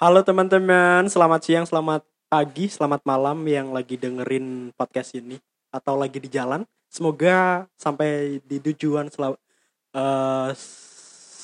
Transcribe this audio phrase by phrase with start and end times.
[0.00, 2.00] Halo teman-teman, selamat siang, selamat
[2.32, 5.36] pagi, selamat malam yang lagi dengerin podcast ini
[5.68, 6.64] atau lagi di jalan.
[6.88, 9.36] Semoga sampai di tujuan selalu
[9.92, 10.48] eh,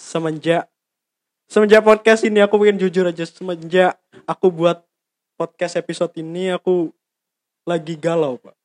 [0.09, 0.73] semenjak
[1.53, 4.81] semenjak podcast ini aku pengen jujur aja semenjak aku buat
[5.37, 6.89] podcast episode ini aku
[7.69, 8.57] lagi galau, Pak.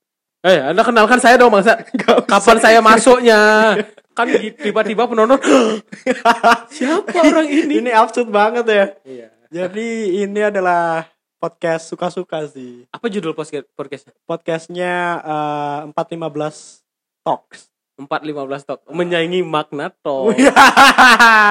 [0.47, 1.83] Eh, Anda kenalkan saya dong, Bangsa.
[2.31, 3.75] Kapan saya masuknya?
[4.15, 5.83] Kan tiba-tiba penonton,
[6.79, 7.83] siapa orang ini?
[7.83, 8.87] Ini absurd banget ya.
[9.03, 9.40] Iya.
[9.51, 12.87] Jadi ini adalah podcast suka-suka sih.
[12.87, 14.15] Apa judul podcast podcastnya?
[14.23, 16.87] Podcastnya eh, 415
[17.19, 17.67] Talks.
[17.99, 18.79] 415 Talk.
[18.87, 20.39] Menyaingi Magna Oh, Talk.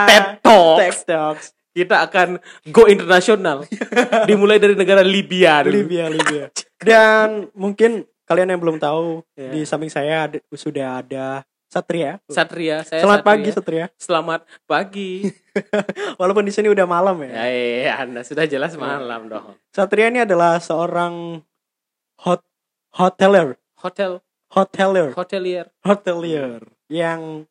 [0.09, 0.81] TED Talks.
[0.81, 1.47] TED Talks.
[1.71, 2.41] Kita akan
[2.73, 3.69] go internasional.
[4.29, 5.85] Dimulai dari negara Libya dulu.
[5.85, 6.48] Libya, Libya.
[6.81, 9.53] Dan mungkin kalian yang belum tahu Ya.
[9.53, 12.19] di samping saya ada- sudah ada Satria.
[12.27, 13.30] Satria, saya Selamat Satria.
[13.30, 13.87] pagi Satria.
[13.95, 15.11] Selamat pagi.
[16.20, 17.30] Walaupun di sini udah malam ya.
[17.30, 19.55] ya, eh, Anda sudah jelas malam dong.
[19.70, 21.39] Satria ini adalah seorang
[22.19, 22.42] hot
[22.91, 24.19] hoteler, Hotel,
[24.50, 25.70] hoteler, hotelier.
[25.80, 26.58] hotelier
[26.91, 27.47] yang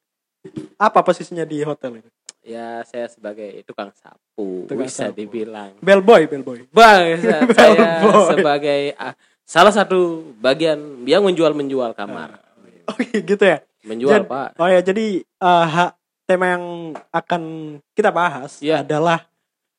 [0.76, 2.12] apa posisinya di hotel ini?
[2.44, 5.16] Ya, saya sebagai tukang sapu, Tukang bisa sapu.
[5.16, 5.80] dibilang.
[5.80, 6.68] Bellboy, bellboy.
[6.70, 8.36] Bang, saya Bellboy.
[8.36, 9.16] sebagai ah,
[9.48, 10.76] salah satu bagian
[11.08, 12.36] yang menjual-menjual kamar.
[12.84, 13.64] Oh gitu ya.
[13.82, 14.48] Menjual, Jad- Pak.
[14.56, 16.66] Oh ya, jadi eh, ha- tema yang
[17.10, 17.42] akan
[17.92, 18.82] kita bahas Iya.
[18.82, 19.26] adalah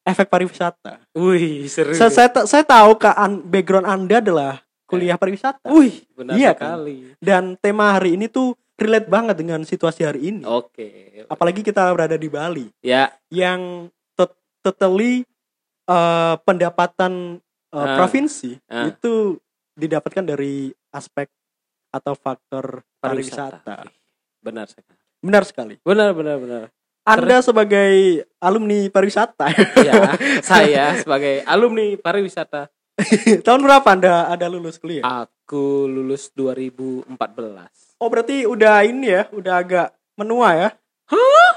[0.03, 1.05] efek pariwisata.
[1.13, 1.93] Wih, seru.
[1.93, 4.53] Saya, saya, saya tahu ke an- background Anda adalah
[4.85, 5.63] kuliah pariwisata.
[5.67, 6.81] Wih, benar Iya kan?
[6.81, 7.15] sekali.
[7.17, 10.43] Dan tema hari ini tuh relate banget dengan situasi hari ini.
[10.43, 11.21] Oke.
[11.27, 15.23] Apalagi kita berada di Bali Ya, yang tot- totally
[15.87, 17.95] eh, pendapatan eh, Ah.
[17.97, 18.87] provinsi Ah.
[18.87, 19.39] itu
[19.73, 21.31] didapatkan dari aspek
[21.91, 23.87] atau faktor pariwisata.
[24.41, 24.99] Benar sekali.
[25.21, 25.75] Benar sekali.
[25.85, 26.65] Benar, benar, benar.
[27.05, 29.51] Anda sebagai alumni pariwisata,
[29.83, 32.71] Ya, saya sebagai alumni pariwisata,
[33.47, 35.03] tahun berapa Anda ada lulus kuliah?
[35.03, 37.11] aku lulus 2014.
[37.99, 40.69] Oh berarti udah ini ya, udah agak menua ya?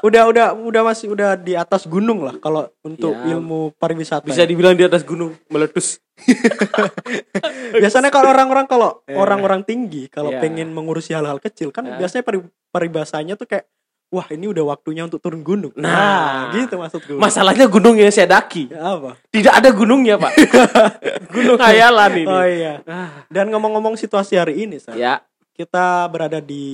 [0.03, 4.25] Udah udah udah masih udah di atas gunung lah kalau untuk Ya, ilmu pariwisata.
[4.25, 4.50] Bisa ya.
[4.50, 6.03] dibilang di atas gunung meletus.
[7.74, 9.16] Biasanya kalau orang-orang kalau Eh.
[9.16, 10.40] orang-orang tinggi kalau Ya.
[10.40, 11.96] pengen mengurusi hal-hal kecil kan Ya.
[11.97, 13.66] biasanya pari, paribasanya tuh kayak
[14.13, 15.74] wah ini udah waktunya untuk turun gunung.
[15.74, 16.53] Nah.
[16.53, 17.18] gitu maksudku.
[17.18, 18.69] Masalahnya gunung yang saya daki.
[18.69, 19.18] Ya, apa?
[19.31, 20.31] Tidak ada gunungnya, Pak.
[21.34, 22.30] Gunung hayalan ini.
[22.30, 22.86] Oh iya.
[22.86, 25.18] Ah, Dan ngomong-ngomong situasi hari ini, Sa, ya,
[25.53, 26.66] kita berada di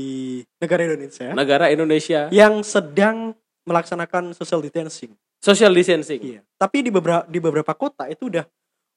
[0.57, 3.35] negara Indonesia negara Indonesia yang sedang
[3.67, 5.13] melaksanakan social distancing.
[5.37, 6.19] social distancing.
[6.19, 6.41] Iya.
[6.57, 8.43] Tapi di beberapa di beberapa kota itu udah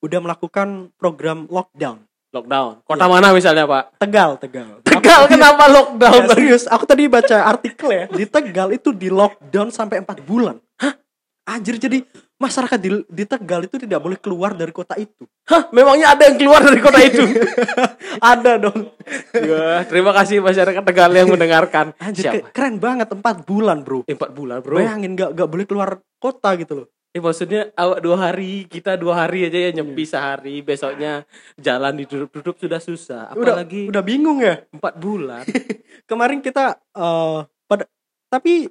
[0.02, 2.02] udah melakukan program lockdown.
[2.32, 2.80] Lockdown.
[2.88, 4.00] Kota mana misalnya, Pak?
[4.00, 4.80] Tegal, Tegal.
[4.88, 6.16] Tegal kenapa lockdown?
[6.16, 10.56] Ya, serius, aku tadi baca artikel ya di Tegal itu di lockdown sampai 4 bulan.
[10.80, 10.96] Hah?
[11.44, 12.00] Anjir jadi
[12.42, 15.22] masyarakat di, di Tegal itu tidak boleh keluar dari kota itu.
[15.46, 17.22] Hah, memangnya ada yang keluar dari kota itu?
[18.22, 18.92] Ada dong.
[19.32, 21.94] Ya, terima kasih masyarakat Tegal yang mendengarkan.
[22.02, 22.34] Anjir Siapa?
[22.44, 24.04] ke- keren banget 4 bulan, Bro.
[24.04, 24.76] Eh, Empat bulan, bro.
[24.76, 26.86] Bayangin gak, gak boleh keluar kota gitu loh.
[27.12, 32.56] Eh, maksudnya awak dua hari, kita dua hari aja ya nyepi sehari, besoknya jalan ditutup-tutup
[32.56, 33.36] sudah susah.
[33.36, 34.64] Udah Apalagi udah bingung ya.
[34.68, 35.44] empat bulan.
[36.08, 37.38] Kemarin kita eh
[37.68, 37.84] pada
[38.26, 38.64] tapi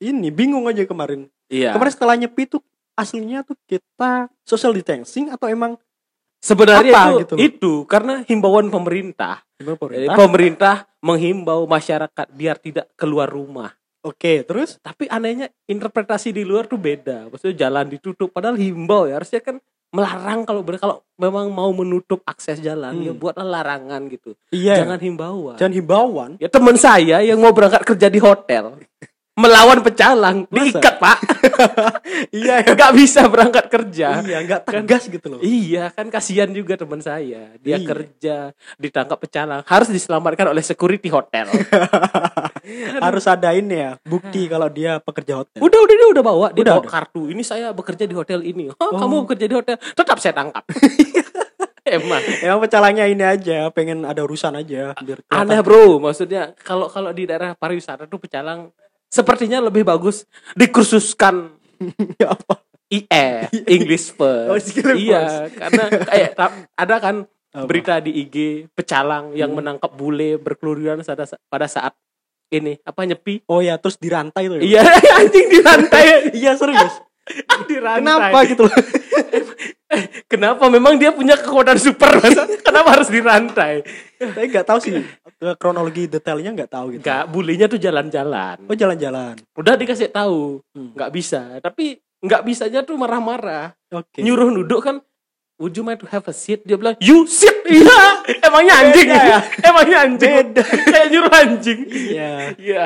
[0.00, 1.28] ini bingung aja kemarin.
[1.46, 1.76] Iya.
[1.76, 2.64] Kemarin setelah nyepi tuh
[2.94, 5.74] aslinya tuh kita social distancing atau emang
[6.38, 7.40] Sebenarnya Apa itu, gitu loh?
[7.40, 9.46] itu karena himbauan pemerintah.
[9.54, 10.16] pemerintah?
[10.16, 13.70] pemerintah menghimbau masyarakat biar tidak keluar rumah.
[14.02, 17.30] Oke, terus Tapi anehnya interpretasi di luar tuh beda.
[17.30, 22.24] Maksudnya jalan ditutup padahal himbau ya harusnya kan melarang kalau ber- kalau memang mau menutup
[22.24, 23.04] akses jalan Hmm.
[23.04, 24.34] ya buatlah larangan gitu.
[24.50, 25.54] iya Jangan himbauan.
[25.54, 26.30] jangan himbauan.
[26.40, 28.82] Ya teman saya yang mau berangkat kerja di hotel
[29.34, 30.44] melawan pecalang.
[30.46, 30.56] Masa?
[30.76, 31.18] diikat pak.
[32.32, 32.72] Iya ya.
[32.72, 34.20] nggak bisa berangkat kerja.
[34.20, 35.40] Iya, nggak tegas gitu loh.
[35.40, 37.52] iya kan kasihan juga teman saya.
[37.58, 37.84] Dia Iya.
[37.84, 38.36] kerja
[38.76, 39.60] ditangkap pecalang.
[39.64, 41.48] Harus diselamatkan oleh security hotel.
[43.04, 45.58] Harus ada ini ya, bukti kalau dia pekerja hotel.
[45.58, 46.46] udah udah dia udah bawa.
[46.50, 46.92] Dia Udah bawa ada?
[46.94, 47.22] kartu.
[47.26, 48.70] Ini saya bekerja di hotel ini.
[48.70, 48.98] Oh, Oh.
[48.98, 49.76] kamu bekerja di hotel.
[49.76, 50.62] Tetap saya tangkap.
[51.84, 52.22] Emang.
[52.38, 55.98] Emang pecalangnya ini aja, pengen ada urusan aja biar aneh bro.
[55.98, 58.70] Maksudnya kalau kalau di daerah pariwisata tuh pecalang
[59.12, 60.24] sepertinya lebih bagus
[60.56, 61.52] dikursuskan
[62.16, 62.64] Ya apa?
[62.88, 63.26] IE
[63.66, 64.70] English Oh, first.
[64.70, 66.30] skill iya, karena kayak
[66.72, 67.16] ada kan
[67.50, 67.64] Apa?
[67.64, 68.36] berita di IG
[68.70, 69.60] pecalang yang Hmm.
[69.60, 71.92] menangkap bule berkeluyuran pada, pada saat
[72.48, 73.44] ini apa nyepi.
[73.46, 74.56] Oh ya, terus dirantai tuh.
[74.56, 74.62] ya?
[74.62, 74.82] Iya,
[75.20, 76.04] anjing dirantai.
[76.32, 77.00] iya serius.
[77.64, 78.00] dirantai.
[78.04, 78.76] Kenapa gitu loh?
[80.32, 80.64] Kenapa?
[80.68, 82.08] Memang dia punya kekuatan super.
[82.18, 82.48] masa?
[82.66, 83.84] Kenapa harus dirantai?
[84.18, 84.92] Saya nggak tahu sih
[85.58, 87.02] kronologi detailnya nggak tahu gitu.
[87.02, 88.56] Enggak, bulenya tuh jalan-jalan.
[88.66, 89.34] Oh jalan-jalan.
[89.58, 90.94] Udah dikasih tahu, Hmm.
[90.94, 91.58] nggak bisa.
[91.58, 93.74] Tapi nggak bisanya tuh marah-marah.
[93.90, 94.22] Oke.
[94.22, 94.96] Nyuruh duduk kan
[95.62, 96.66] Would you mind to have a seat?
[96.66, 97.54] Dia bilang, you sit.
[97.72, 99.38] Iya, emangnya anjing Beda ya?
[99.62, 100.32] Emangnya anjing.
[100.34, 100.62] Beda.
[100.66, 101.80] Kayak nyuruh anjing.
[101.86, 102.32] Iya.
[102.58, 102.84] Iya.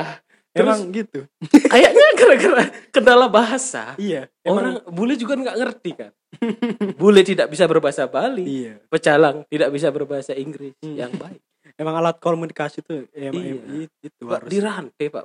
[0.56, 1.20] Terus Emang gitu.
[1.72, 3.92] kayaknya gara-gara kendala bahasa.
[3.96, 4.32] Iya.
[4.42, 6.12] Orang bule juga nggak ngerti kan.
[6.94, 8.64] bule tidak bisa berbahasa Bali.
[8.64, 8.80] Iya.
[8.88, 10.96] Pecalang tidak bisa berbahasa Inggris Hmm.
[10.96, 11.44] yang baik.
[11.76, 13.60] Emang alat komunikasi tuh emang Iya.
[13.84, 14.48] em- itu Pak harus.
[14.48, 15.24] dirantai Pak.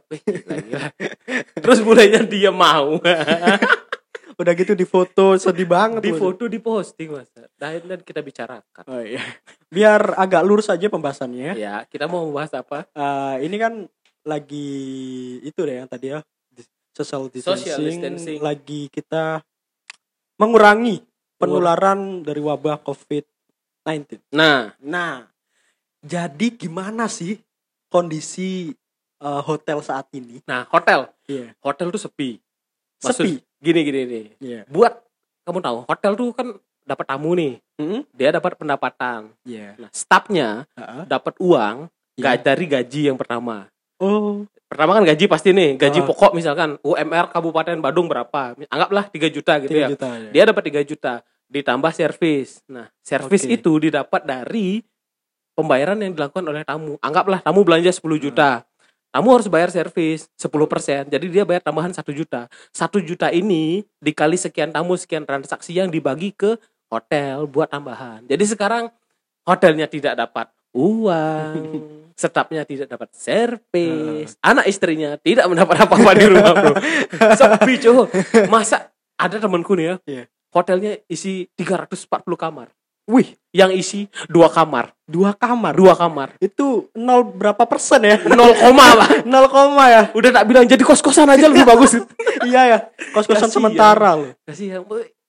[1.56, 3.00] Terus bulenya dia mau.
[4.42, 6.02] Udah gitu di foto sedih banget.
[6.02, 7.30] di foto di posting mas.
[7.54, 8.84] Dan dan kita bicarakan.
[8.90, 9.22] Oh iya.
[9.70, 11.54] Biar agak lurus aja pembahasannya.
[11.54, 12.90] Ya kita mau membahas apa?
[12.90, 13.86] Eh, ini kan
[14.24, 14.70] lagi
[15.42, 16.20] itu deh yang tadi ya
[16.92, 18.40] social distancing, Social distancing.
[18.40, 19.40] lagi kita
[20.36, 21.02] mengurangi
[21.36, 24.20] penularan dari wabah COVID-19.
[24.32, 25.26] Nah, Nah,
[26.00, 27.40] jadi gimana sih
[27.88, 28.74] kondisi
[29.18, 30.42] eh, hotel saat ini?
[30.44, 31.54] nah hotel, Iya.
[31.62, 32.42] hotel tuh sepi.
[33.00, 33.34] Maksud- Sepi.
[33.58, 34.26] Gini gini nih.
[34.40, 34.62] Iya.
[34.66, 34.98] Buat
[35.44, 36.48] kamu tahu, hotel tuh kan
[36.82, 37.62] dapat tamu nih.
[37.78, 38.02] Mm-mm.
[38.12, 39.30] Dia dapat pendapatan.
[39.46, 39.78] Iya.
[39.78, 41.06] Nah, stafnya Heeh.
[41.06, 41.86] dapat uang
[42.18, 43.70] nggak dari gaji yang pertama.
[44.02, 46.08] Oh, Pertama kan gaji pasti nih, gaji Ah.
[46.08, 48.56] pokok misalkan UMR Kabupaten Badung berapa?
[48.72, 49.88] Anggaplah 3 juta gitu 3 ya.
[49.92, 50.30] juta ya.
[50.32, 51.14] Dia dapat 3 juta
[51.52, 52.64] ditambah servis.
[52.72, 53.60] Nah, servis Oke.
[53.60, 54.80] itu didapat dari
[55.52, 56.96] pembayaran yang dilakukan oleh tamu.
[57.04, 58.26] Anggaplah tamu belanja 10 Hmm.
[58.32, 58.50] juta.
[59.12, 61.12] Tamu harus bayar servis 10%.
[61.12, 62.48] Jadi dia bayar tambahan 1 juta.
[62.72, 66.56] 1 juta ini dikali sekian tamu, sekian transaksi yang dibagi ke
[66.88, 68.24] hotel buat tambahan.
[68.24, 68.88] Jadi sekarang
[69.44, 71.56] hotelnya tidak dapat uang,
[72.22, 76.74] stafnya tidak dapat servis, anak istrinya tidak mendapat apa-apa di rumah, Bro.
[77.40, 78.06] Sepi, cuy.
[78.48, 79.96] Masa ada temanku nih ya.
[80.06, 80.24] Iya.
[80.52, 82.68] Hotelnya isi 340 kamar.
[83.10, 85.74] Wih, Yang isi dua kamar, dua kamar.
[85.76, 86.30] dua kamar.
[86.40, 88.16] Itu nol berapa persen ya?
[88.24, 89.10] 0 koma lah.
[89.32, 90.02] Nol koma ya.
[90.16, 91.98] Udah tak bilang jadi kos-kosan aja lebih bagus.
[92.48, 92.78] iya ya.
[93.12, 93.52] Kos-kosan Kasihan.
[93.52, 94.32] sementara loh.
[94.48, 94.86] Kasihan,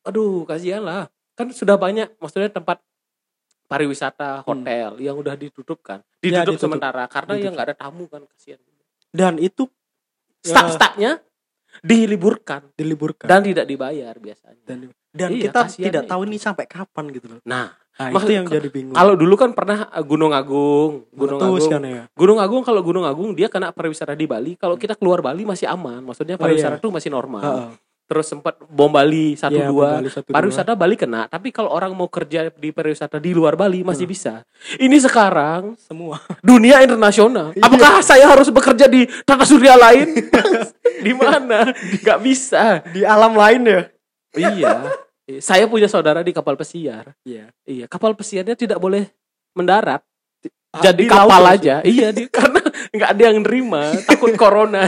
[0.06, 1.10] aduh kasihan lah.
[1.34, 2.78] Kan sudah banyak, maksudnya tempat
[3.72, 6.60] pariwisata hotel yang udah ditutup kan, Ya, ditutup, ditutup.
[6.62, 7.44] sementara karena Ditutup.
[7.44, 8.60] yang nggak ada tamu kan kasihan.
[9.08, 9.64] Dan itu
[10.40, 11.12] ya, Staff-staffnya
[11.80, 13.26] diliburkan diliburkan.
[13.26, 14.60] dan tidak dibayar biasanya.
[14.62, 14.78] dan,
[15.08, 17.40] dan Iya, kita tidak ya tahu ini sampai kapan gitu loh.
[17.44, 18.96] Nah, Nah, itu yang jadi bingung.
[18.96, 22.02] kalau dulu kan pernah uh, Gunung Agung, Gunung Meletus Agung, kan ya.
[22.16, 24.56] Gunung Agung kalau Gunung Agung dia kena pariwisata di Bali.
[24.56, 26.82] Kalau kita keluar Bali masih aman, maksudnya Oh, pariwisata iya.
[26.82, 27.42] tuh masih normal.
[27.44, 27.68] Heeh.
[28.12, 30.04] Terus sempat bom Bali satu Iya, dua.
[30.28, 34.12] Pariwisata Bali kena, tapi kalau orang mau kerja di pariwisata di luar Bali masih Hmm.
[34.12, 34.34] bisa.
[34.76, 36.20] Ini sekarang semua.
[36.44, 37.56] dunia internasional.
[37.56, 37.64] Iya.
[37.64, 40.12] Apakah saya harus bekerja di tata surya lain?
[41.08, 41.72] di mana?
[42.04, 42.84] Gak bisa.
[42.92, 43.80] Di alam lain ya.
[44.36, 44.92] iya.
[45.40, 47.16] Saya punya saudara di kapal pesiar.
[47.24, 47.48] Iya.
[47.64, 49.08] Iya, kapal pesiarnya tidak boleh
[49.56, 50.04] mendarat.
[50.68, 51.80] Ah, Jadi di kapal laut aja.
[51.80, 52.60] iya, di, karena
[52.92, 54.84] nggak ada yang nerima, takut corona.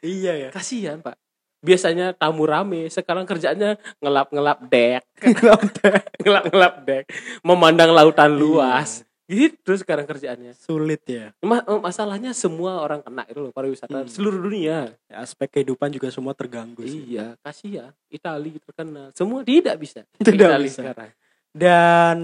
[0.00, 0.48] Iya ya.
[0.48, 1.20] Kasihan, Pak.
[1.62, 5.02] Biasanya tamu rame, sekarang kerjanya ngelap-ngelap dek,
[6.22, 7.04] ngelap-ngelap dek,
[7.40, 9.06] memandang lautan luas.
[9.30, 10.52] Gitu sekarang kerjaannya.
[10.58, 11.30] Sulit ya.
[11.40, 14.10] Ma- eh, masalahnya semua orang kena itu loh pariwisata Hmm.
[14.10, 14.92] seluruh dunia.
[15.06, 17.16] Ya, Aspek kehidupan juga semua terganggu sih.
[17.16, 17.94] Iya, kasihan.
[18.10, 19.08] Itali terkena.
[19.14, 20.02] Semua tidak bisa.
[20.18, 20.82] Tidak Itali bisa.
[20.84, 21.10] sekarang.
[21.54, 22.16] Dan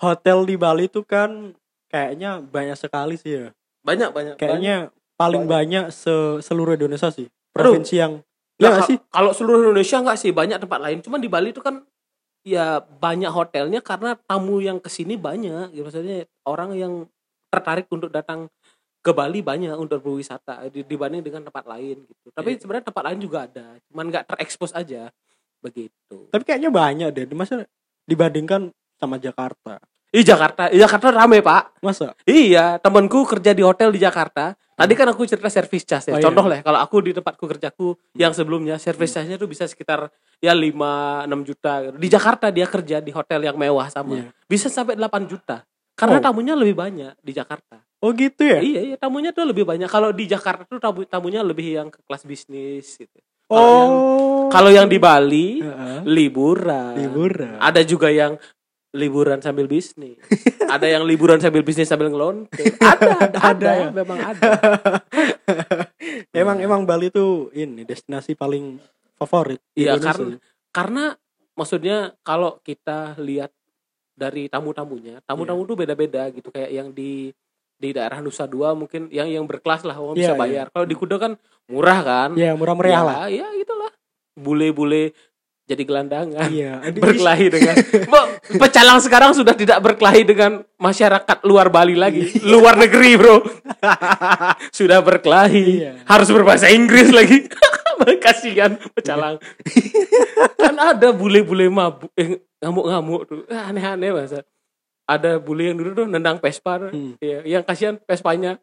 [0.00, 1.52] hotel di Bali itu kan
[1.86, 3.46] kayaknya banyak sekali sih ya.
[3.84, 4.34] Banyak banyak.
[4.34, 6.10] Kayaknya paling banyak se
[6.40, 7.28] seluruh Indonesia sih.
[7.54, 7.76] Aduh.
[7.76, 8.18] Provinsi yang
[8.62, 8.98] Ya, ya nggak ka- sih?
[9.10, 10.98] Kalau seluruh Indonesia enggak sih, banyak tempat lain.
[11.02, 11.82] Cuman di Bali itu kan
[12.46, 15.74] ya banyak hotelnya karena tamu yang ke sini banyak.
[15.74, 16.92] Ya, maksudnya orang yang
[17.50, 18.46] tertarik untuk datang
[19.02, 22.26] ke Bali banyak untuk berwisata di- dibanding dengan tempat lain gitu.
[22.30, 22.58] Tapi Iya.
[22.62, 25.10] sebenarnya tempat lain juga ada, cuman nggak terekspos aja
[25.58, 26.30] begitu.
[26.30, 27.26] Tapi kayaknya banyak deh.
[27.34, 27.66] Masa
[28.06, 28.70] dibandingkan
[29.02, 29.82] sama Jakarta.
[30.12, 31.80] Di Jakarta, di Jakarta rame pak.
[31.80, 32.12] Masa?
[32.28, 34.52] Iya, temanku kerja di hotel di Jakarta.
[34.76, 36.12] Tadi kan aku cerita servis cas ya.
[36.12, 36.24] Oh, iya.
[36.28, 40.52] Contoh lah, kalau aku di tempatku kerjaku yang sebelumnya servis casnya tuh bisa sekitar ya
[40.52, 41.72] 5 6 juta.
[41.96, 44.20] Di Jakarta dia kerja di hotel yang mewah sama.
[44.20, 44.28] Iya.
[44.44, 45.64] Bisa sampai 8 juta.
[45.96, 46.24] Karena Oh.
[46.24, 47.80] tamunya lebih banyak di Jakarta.
[48.04, 48.60] Oh gitu ya?
[48.60, 49.88] Iya, iya, tamunya tuh lebih banyak.
[49.88, 53.16] Kalau di Jakarta tuh tamu tamunya lebih yang ke kelas bisnis gitu.
[53.48, 54.48] Yang Oh.
[54.52, 55.98] kalau yang di Bali Heeh.
[56.04, 57.00] liburan.
[57.00, 57.56] liburan.
[57.62, 58.36] Ada juga yang
[58.92, 60.20] liburan sambil bisnis.
[60.68, 62.60] ada yang liburan sambil bisnis sambil ngelonte.
[62.78, 63.88] Ada, ada, Ada ada, ya?
[63.90, 64.50] memang ada.
[66.40, 66.66] emang Iya.
[66.68, 68.76] emang Bali tuh ini destinasi paling
[69.16, 69.60] favorit.
[69.72, 70.36] Iya, karena
[70.72, 71.04] karena
[71.56, 73.52] maksudnya kalau kita lihat
[74.12, 77.32] dari tamu-tamunya, tamu-tamu tuh beda-beda gitu kayak yang di
[77.82, 80.66] di daerah Nusa Dua mungkin yang yang berkelas lah orang bisa Iya, bayar.
[80.70, 81.32] Kalau di Kuda kan
[81.66, 82.30] murah kan?
[82.38, 83.16] Iya murah meriah ya, lah.
[83.26, 83.90] Iya, itulah.
[84.38, 85.10] Bule-bule
[85.62, 86.50] jadi gelandangan.
[86.50, 86.82] Iya.
[86.90, 87.74] berkelahi dengan
[88.12, 88.20] Bo,
[88.58, 93.40] pecalang sekarang sudah tidak berkelahi dengan masyarakat luar Bali lagi luar negeri bro
[94.78, 95.92] sudah berkelahi Iya.
[96.04, 97.46] harus berbahasa Inggris lagi
[98.24, 99.38] kasihan pecalang
[100.58, 104.42] kan ada bule-bule mabuk eh, ngamuk-ngamuk tuh Ah, aneh-aneh masa
[105.02, 106.78] ada bule yang dulu tuh nendang Vespa.
[106.78, 107.18] Hmm.
[107.18, 108.58] Iya, yang kasihan Vespanya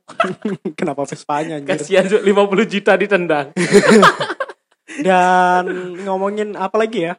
[0.73, 1.75] Kenapa Vespanya anjir?
[1.75, 3.51] kasihan Zuk, 50 juta ditendang
[4.97, 5.65] Dan
[6.01, 7.13] ngomongin apa lagi ya?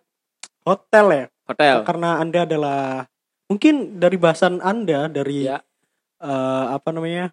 [0.67, 1.25] Hotel ya.
[1.47, 3.07] hotel Karena Anda adalah
[3.47, 5.63] mungkin dari bahasan Anda dari Ya.
[6.21, 7.33] eh, apa namanya?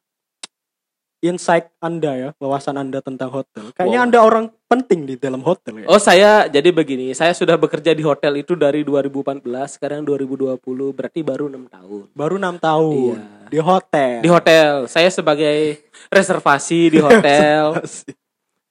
[1.18, 3.74] insight Anda ya, wawasan Anda tentang hotel.
[3.74, 4.06] Kayaknya Wow.
[4.06, 5.86] Anda orang penting di dalam hotel ya.
[5.90, 9.42] Oh saya jadi begini, saya sudah bekerja di hotel itu dari 2014,
[9.76, 10.62] sekarang 2020,
[10.94, 12.14] berarti baru enam tahun.
[12.14, 13.50] Baru enam tahun Iya.
[13.50, 14.16] di hotel.
[14.22, 17.82] Di hotel, saya sebagai reservasi di hotel.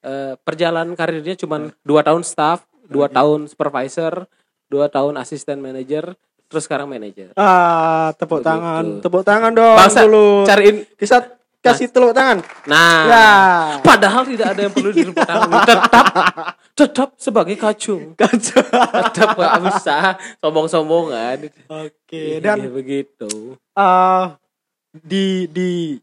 [0.07, 4.31] Eh, perjalanan karirnya cuma dua tahun staff, dua tahun supervisor,
[4.65, 6.15] dua tahun asisten manager,
[6.47, 7.35] terus sekarang manager.
[7.35, 8.47] Ah, tepuk Begitu.
[8.49, 10.47] tangan, tepuk tangan dong Bangsa, dulu.
[10.47, 10.87] cariin.
[10.95, 11.27] Bisa
[11.59, 12.39] kasih tepuk tangan.
[12.65, 13.27] Nah, Ya.
[13.83, 15.51] padahal tidak ada yang perlu ditepuk tangan.
[15.67, 16.05] Tetap,
[16.73, 18.15] tetap sebagai kacung.
[18.15, 18.63] Kacau.
[18.63, 21.51] Tetap gak usah sombong-sombongan.
[21.67, 23.59] Oke, Dan dan begitu.
[23.75, 24.25] eh
[24.95, 25.99] di di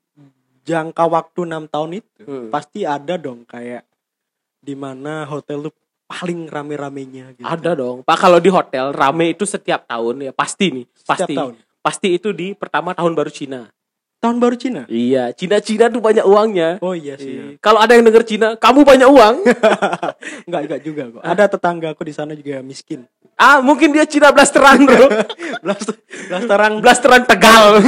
[0.62, 2.48] jangka waktu enam tahun itu Hmm.
[2.48, 3.88] pasti ada dong kayak
[4.64, 5.74] di mana hotel tuh
[6.08, 7.44] paling rame-ramenya gitu.
[7.44, 8.08] Ada dong.
[8.08, 11.34] Pak kalau di hotel rame itu setiap tahun ya pasti nih, Setiap pasti.
[11.36, 11.54] tahun.
[11.84, 13.68] Pasti itu di pertama tahun baru Cina.
[14.24, 14.88] Tahun baru Cina.
[14.88, 16.80] Iya, Cina-Cina tuh banyak uangnya.
[16.80, 17.36] Oh iya sih.
[17.36, 17.44] Iya.
[17.60, 19.36] Kalau ada yang denger Cina, kamu banyak uang.
[20.48, 21.22] Enggak enggak juga kok.
[21.28, 23.04] Ada tetangga aku di sana juga miskin.
[23.36, 25.12] ah, mungkin dia Cina blasteran, Bro.
[25.64, 25.96] Blaster
[26.32, 27.84] blasteran blasteran Tegal.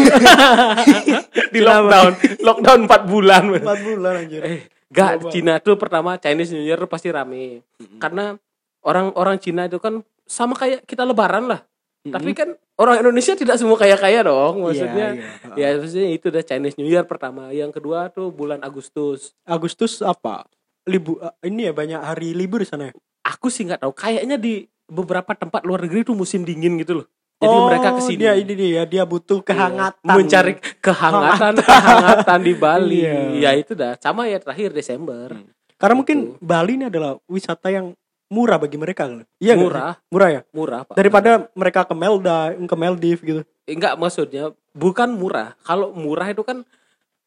[1.56, 2.12] di Cina lockdown.
[2.44, 3.44] Lockdown 4 bulan.
[3.56, 4.42] 4 bulan anjir.
[4.44, 4.60] Eh,
[4.94, 5.32] Gak, Coba.
[5.34, 7.66] Cina tuh pertama Chinese New Year pasti rame.
[7.98, 8.38] Karena
[8.86, 11.66] orang-orang Cina itu kan sama kayak kita lebaran lah.
[12.06, 14.62] Tapi kan orang Indonesia tidak semua kaya-kaya dong.
[14.62, 15.18] Maksudnya
[15.58, 17.50] Iya, ya maksudnya itu udah Chinese New Year pertama.
[17.50, 19.34] Yang kedua tuh bulan Agustus.
[19.42, 20.46] Agustus apa?
[20.86, 22.94] Libu eh, ini ya banyak hari libur di sana ya.
[23.26, 23.94] Aku sih nggak tahu.
[23.98, 27.08] Kayaknya di beberapa tempat luar negeri tuh musim dingin gitu loh.
[27.36, 28.18] Jadi mereka ke sini.
[28.18, 30.14] Dia ini dia dia butuh Iya, kehangatan.
[30.16, 33.00] mencari kehangatan kehangatan di Bali.
[33.04, 33.20] Iya.
[33.36, 34.00] Ya itu dah.
[34.00, 35.36] Sama ya terakhir Desember.
[35.76, 36.00] Karena Gitu.
[36.00, 37.92] mungkin Bali ini adalah wisata yang
[38.26, 39.28] murah bagi mereka kan?
[39.38, 39.94] Iya Murah.
[39.94, 40.08] sih?
[40.10, 40.42] Murah ya?
[40.50, 40.96] Murah, Pak.
[40.96, 43.42] Daripada mereka ke Melda, ke Maldives gitu.
[43.66, 45.58] enggak maksudnya bukan murah.
[45.62, 46.62] Kalau murah itu kan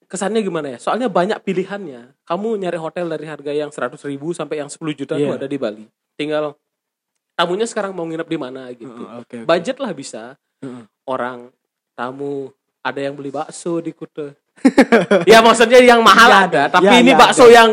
[0.06, 0.78] kesannya gimana ya?
[0.80, 2.14] Soalnya banyak pilihannya.
[2.24, 5.28] Kamu nyari hotel dari harga yang 100 ribu sampai yang 10 juta Iya.
[5.28, 5.84] tuh ada di Bali.
[6.16, 6.56] Tinggal
[7.38, 8.90] tamunya sekarang mau nginep di mana gitu.
[8.90, 9.46] Heeh, oke, oke.
[9.46, 10.34] Budget lah bisa.
[10.58, 10.82] Heeh.
[11.06, 11.54] Orang
[11.94, 12.50] tamu
[12.82, 14.34] ada yang beli bakso di Kute.
[15.30, 17.54] ya maksudnya yang mahal Ya, ada, tapi ya, ini ya, bakso ada.
[17.54, 17.70] yang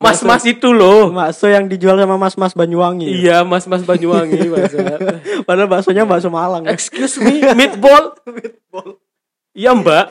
[0.00, 1.12] mas-mas itu loh.
[1.12, 3.04] Bakso yang dijual sama mas-mas Banyuwangi.
[3.04, 3.12] ya?
[3.12, 4.96] Iya, mas-mas Banyuwangi maksudnya.
[5.44, 6.64] Padahal baksonya bakso Malang.
[6.64, 6.72] ya.
[6.72, 8.16] Excuse me, meatball.
[9.52, 10.08] Iya mbak.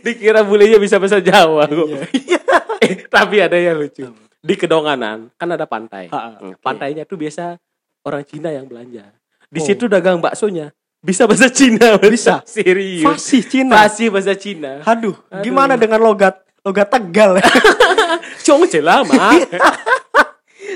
[0.00, 1.88] Dikira bulenya bisa bahasa Jawa kok.
[2.10, 2.40] Iya.
[2.80, 4.08] eh, tapi ada yang lucu.
[4.44, 6.12] Di Kedonganan kan ada pantai.
[6.12, 6.60] Ha, Hmm, oke.
[6.60, 7.56] Pantainya tuh biasa
[8.04, 9.08] orang Cina yang belanja.
[9.48, 9.64] Di Oh.
[9.64, 10.68] situ dagang baksonya
[11.00, 11.96] bisa bahasa Cina.
[11.96, 12.44] Bisa?
[12.44, 13.08] Serius.
[13.08, 13.72] Fasih Cina.
[13.72, 14.84] Fasih bahasa Cina.
[14.84, 15.40] Aduh, Aduh.
[15.40, 17.40] gimana dengan logat logat Tegal?
[18.44, 19.32] Cong lama.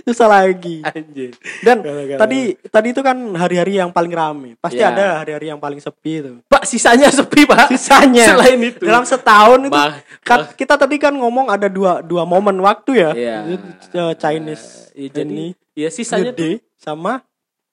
[0.04, 0.80] Susah lagi.
[0.82, 1.32] Anjir.
[1.60, 1.82] Dan
[2.14, 4.50] tadi tadi itu kan hari-hari yang paling rame.
[4.56, 4.90] Pasti Ya.
[4.90, 6.32] ada hari-hari yang paling sepi itu.
[6.44, 7.68] Pak sisanya sepi pak.
[7.70, 8.84] Sisanya Selain itu.
[8.84, 13.10] dalam setahun itu Bah- kan kita tadi kan ngomong ada dua dua momen waktu ya.
[13.12, 13.36] Iya.
[13.54, 17.22] Itu, uh, Chinese Iya, jadi ini ya sisanya tuh sama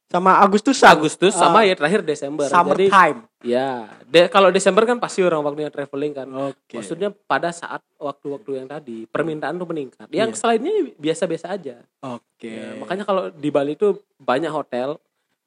[0.06, 2.46] sama Agustus Agustus sama Ah, ya terakhir Desember.
[2.46, 3.20] summer Jadi time.
[3.42, 6.28] ya, de- kalau Desember kan pasti orang waktunya traveling kan.
[6.30, 6.78] Oke.
[6.78, 10.06] Maksudnya pada saat waktu-waktu yang tadi permintaan tuh meningkat.
[10.08, 10.40] Yang Iya.
[10.40, 11.76] selainnya biasa-biasa aja.
[12.06, 12.48] Oke.
[12.48, 15.02] Ya, makanya kalau di Bali itu banyak hotel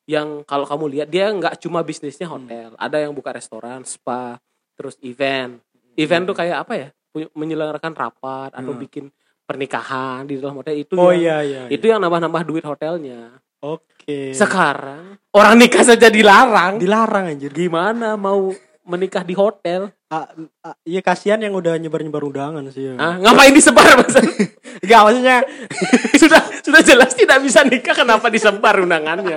[0.05, 4.43] yang kalau kamu lihat dia nggak cuma bisnisnya hotel, ada yang buka restoran, spa,
[4.75, 5.63] terus event.
[5.95, 6.89] Event tuh kayak apa ya?
[7.33, 8.81] Menyelenggarakan rapat atau Hmm.
[8.81, 9.05] bikin
[9.43, 11.63] pernikahan di dalam hotel itu Oh yang, iya iya.
[11.69, 13.33] itu yang nambah-nambah duit hotelnya.
[13.59, 14.33] Oke.
[14.39, 16.79] Sekarang orang nikah saja dilarang.
[16.79, 17.51] dilarang anjir.
[17.51, 18.55] Gimana mau
[18.89, 19.93] menikah di hotel?
[20.09, 20.25] Ah,
[20.65, 22.89] ah, iya kasihan yang udah nyebar-nyebar undangan sih.
[22.89, 22.95] Ya.
[22.97, 24.17] Ah, ngapain disebar Mas?
[24.85, 25.37] Enggak maksudnya
[26.23, 29.37] sudah sudah jelas tidak bisa nikah kenapa disebar undangannya?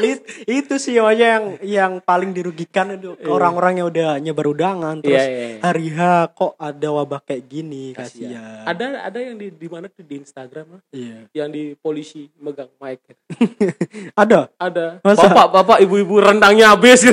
[0.00, 4.98] It- itu sih maksudnya yang yang paling dirugikan itu ke orang-orang yang udah nyebar undangan
[4.98, 5.58] terus Iya, iya, iya.
[5.60, 5.98] hari H
[6.32, 8.64] kok ada wabah kayak gini kasihan.
[8.64, 11.28] Ada ada yang di di mana tuh di Instagram ah, Iya.
[11.32, 13.00] yang di polisi megang mic.
[14.22, 14.50] Ada.
[14.56, 14.86] Ada.
[15.00, 15.26] Masa?
[15.26, 17.04] Bapak-bapak ibu-ibu rendangnya habis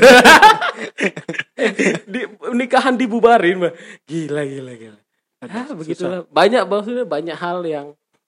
[2.08, 2.22] di
[2.54, 3.74] nikahan dibubarin, Mbak.
[4.06, 5.00] Gila gila gila.
[5.42, 6.22] Ah, begitulah.
[6.30, 7.88] Banyak maksudnya banyak hal yang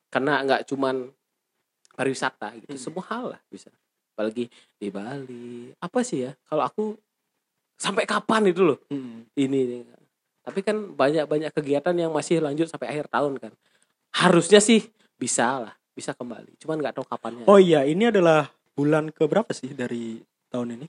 [0.09, 1.09] kena nggak cuman
[1.93, 2.81] pariwisata gitu, Hmm.
[2.81, 3.69] semua hal lah bisa.
[4.13, 4.45] Apalagi
[4.77, 5.73] di Bali.
[5.77, 6.31] Apa sih ya?
[6.45, 6.93] Kalau aku
[7.75, 9.25] sampai kapan itu loh Mm.
[9.35, 9.81] ini nih.
[10.43, 13.53] Tapi kan banyak-banyak kegiatan yang masih lanjut sampai akhir tahun kan.
[14.13, 14.85] harusnya sih
[15.17, 18.45] bisa lah bisa kembali cuman nggak tahu kapannya Oh iya, ini adalah
[18.77, 20.21] bulan ke berapa sih dari
[20.53, 20.85] tahun ini?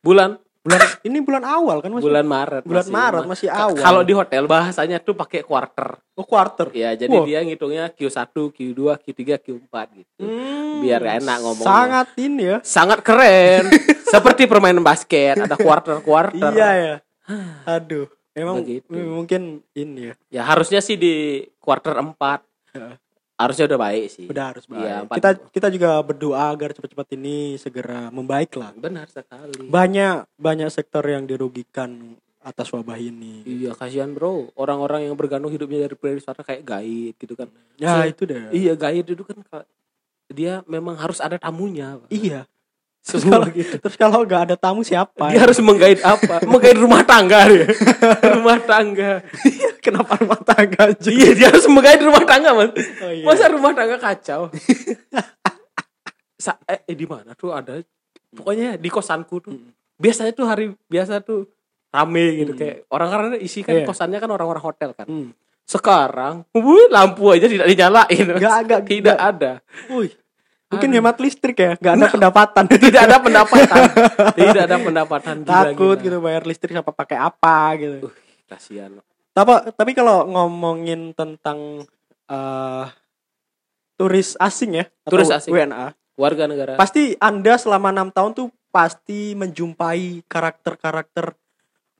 [0.00, 3.76] bulan Bulan ini bulan awal kan masih bulan Maret bulan Maret masih awal.
[3.76, 6.72] kalau di hotel bahasanya tuh pakai quarter oh, quarter.
[6.72, 7.20] ya jadi Wah.
[7.22, 11.68] dia ngitungnya Q1 Q2 Q3 Q4 gitu Hmm, biar enak ngomongnya.
[11.68, 12.58] Sangat ini ya.
[12.64, 13.68] sangat keren
[14.10, 16.94] seperti permainan basket ada quarter quarter Iya ya.
[17.66, 18.88] Aduh, emang Begitu.
[18.96, 20.14] mungkin ini ya.
[20.30, 21.14] ya harusnya sih di
[21.58, 22.16] quarter 4
[22.72, 22.98] Ya.
[23.34, 24.80] Harusnya udah baik sih Udah harus baik.
[24.80, 28.70] Iya, empat- kita kita juga berdoa agar cepat-cepat ini segera membaik lah.
[28.72, 33.40] benar sekali Banyak banyak sektor yang dirugikan atas wabah ini.
[33.42, 37.48] Iya kasihan bro orang-orang yang bergantung hidupnya dari pariwisata kayak guide gitu kan.
[37.74, 38.52] Ya Se- itu deh.
[38.52, 39.68] Iya guide itu kan ka-
[40.26, 41.98] dia memang harus ada tamunya.
[41.98, 42.08] Pak.
[42.08, 42.44] Iya.
[43.04, 43.74] Terus kalau gitu.
[43.76, 45.28] terus kalau nggak ada tamu siapa?
[45.28, 46.40] Dia harus menggait apa?
[46.48, 47.68] menggait rumah tangga dia.
[48.40, 49.20] rumah tangga.
[49.84, 51.08] Kenapa rumah tangga aja?
[51.12, 52.72] Iya dia harus menggait rumah tangga mas.
[52.72, 53.24] Oh, iya.
[53.28, 54.48] Masa rumah tangga kacau?
[56.34, 57.76] Sa eh, eh, di mana tuh ada?
[58.32, 59.52] Pokoknya di kosanku tuh.
[59.52, 59.70] Hmm.
[59.94, 61.46] Biasanya tuh hari biasa tuh
[61.92, 62.60] rame gitu Hmm.
[62.64, 63.86] kayak orang karena isi kan Iya.
[63.86, 65.06] kosannya kan orang-orang hotel kan.
[65.06, 65.30] Hmm.
[65.64, 68.24] Sekarang, wuh, lampu aja tidak dinyalain.
[68.36, 69.30] Nggak, nggak, tidak nggak.
[69.32, 69.52] ada.
[69.88, 70.12] Wih.
[70.74, 70.98] Mungkin Aduh.
[70.98, 72.64] hemat listrik ya, nggak ada pendapatan.
[72.84, 73.82] Tidak ada pendapatan.
[74.40, 75.36] tidak ada pendapatan.
[75.46, 78.10] Takut gitu bayar listrik apa pakai apa gitu.
[78.10, 78.14] Uh,
[78.50, 78.90] kasihan.
[79.30, 81.86] Tapi tapi kalau ngomongin tentang
[82.26, 82.86] eh
[83.94, 85.54] turis asing ya, atau Turis asing.
[85.54, 86.74] WNA, Warga negara.
[86.74, 91.38] pasti Anda selama enam tahun tuh pasti menjumpai karakter-karakter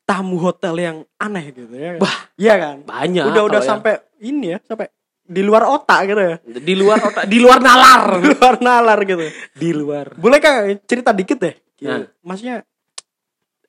[0.05, 1.97] tamu hotel yang aneh gitu ya.
[1.97, 2.77] Bah, iya kan?
[2.85, 3.25] banyak.
[3.31, 4.91] udah udah yang- sampai ini ya, sampai
[5.25, 6.37] di luar otak gitu ya.
[6.45, 8.03] di luar otak, di luar nalar.
[8.23, 9.25] Di luar nalar gitu.
[9.53, 10.07] di luar.
[10.15, 10.55] Boleh kan
[10.85, 11.55] cerita dikit deh?
[11.81, 12.05] Nah.
[12.21, 12.61] Maksudnya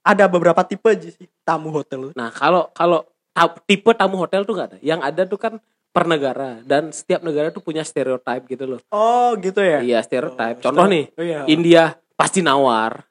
[0.02, 2.12] ada beberapa tipe aja sih tamu hotel.
[2.14, 4.78] Nah, kalau kalau ta- tipe tamu hotel tuh nggak ada.
[4.80, 5.54] Yang ada tuh kan
[5.90, 8.80] per negara dan setiap negara tuh punya stereotype gitu loh.
[8.92, 9.80] Oh, gitu ya.
[9.80, 10.60] Iya, stereotype.
[10.60, 11.42] Oh, Contoh nih, Oh, iya.
[11.48, 11.84] India
[12.14, 13.08] pasti nawar.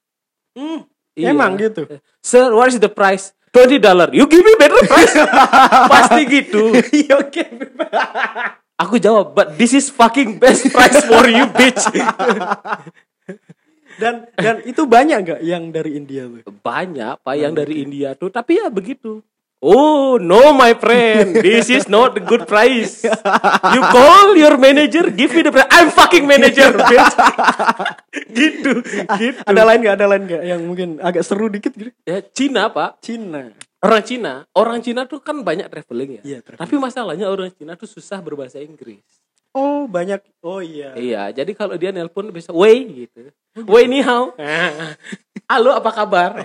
[0.52, 1.30] Hmm, Iya.
[1.30, 1.86] Emang gitu.
[2.18, 3.30] Sir, what is the price?
[3.54, 4.10] 20 dollar.
[4.10, 5.14] You give me better price.
[5.94, 6.74] pasti gitu.
[8.74, 11.78] Aku jawab, but this is fucking best price for you, bitch.
[13.94, 16.50] Dan dan itu banyak nggak yang dari India tuh?
[16.50, 19.22] Banyak pak yang dari India tuh, tapi ya begitu.
[19.64, 23.00] Oh no my friend, this is not the good price.
[23.72, 25.64] You call your manager, give me the price.
[25.72, 27.14] I'm fucking manager, bitch.
[28.28, 28.84] gitu,
[29.16, 29.40] gitu.
[29.48, 29.94] Ada lain nggak?
[29.96, 31.96] Ada lain nggak yang mungkin agak seru dikit gitu?
[32.04, 33.56] Ya Cina pak, Cina.
[33.80, 36.22] orang Cina, orang Cina tuh kan banyak traveling ya.
[36.28, 36.60] Iya, traveling.
[36.60, 39.00] Tapi masalahnya orang Cina tuh susah berbahasa Inggris.
[39.56, 40.20] Oh, banyak.
[40.44, 40.92] Oh iya.
[40.92, 43.32] Iya, jadi kalau dia nelpon bisa, wei gitu.
[43.64, 44.36] Wei ni hao.
[45.50, 46.44] Halo, apa kabar?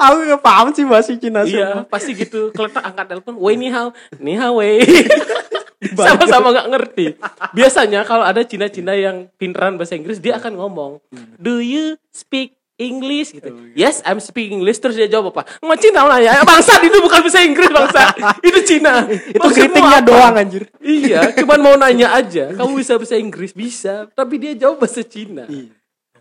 [0.00, 1.58] Aku nggak paham sih bahasa Cina sih.
[1.58, 2.50] Iya, pasti gitu.
[2.50, 4.82] Kalau angkat telepon, wei ni hao, ni hao wei.
[5.96, 7.06] Sama-sama nggak ngerti.
[7.52, 10.92] Biasanya kalau ada Cina-Cina yang pinteran bahasa Inggris, dia akan ngomong,
[11.36, 13.72] Do you speak English gitu.
[13.72, 14.76] Yes, I'm speaking English.
[14.84, 15.48] Terus dia jawab apa?
[15.64, 16.44] Nggak Cina nanya.
[16.44, 18.14] Bangsat itu bukan bahasa Inggris bangsat.
[18.48, 19.08] Itu Cina.
[19.08, 20.68] Itu greetingnya doang anjir.
[20.84, 22.52] Iya, cuman mau nanya aja.
[22.52, 25.48] Kamu bisa bahasa Inggris bisa, tapi dia jawab bahasa Cina.
[25.48, 25.72] Iya.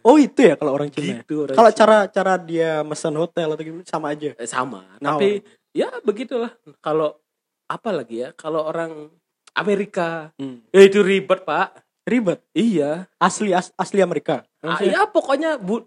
[0.05, 1.01] Oh itu ya kalau orang Cina.
[1.03, 1.15] ya?
[1.19, 4.29] Gitu, orang Kalau cara cara dia mesen hotel atau gimana sama aja.
[4.37, 5.09] Eh, sama Oh.
[5.11, 5.41] tapi
[5.73, 7.17] ya begitulah kalau
[7.65, 9.09] apa lagi ya kalau orang
[9.51, 10.61] Amerika Hmm.
[10.69, 12.37] ya itu ribet pak Ribet.
[12.51, 14.45] iya Asli as- asli Amerika.
[14.61, 15.81] Ah, Maksudnya- ya pokoknya bu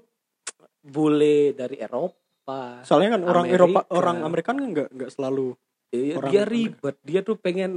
[0.81, 3.57] bule dari Eropa Soalnya kan orang Amerika.
[3.61, 5.52] Eropa, orang Amerika kan nggak nggak selalu.
[5.88, 6.54] Iya, orang dia Amerika.
[6.54, 7.70] ribet dia tuh pengen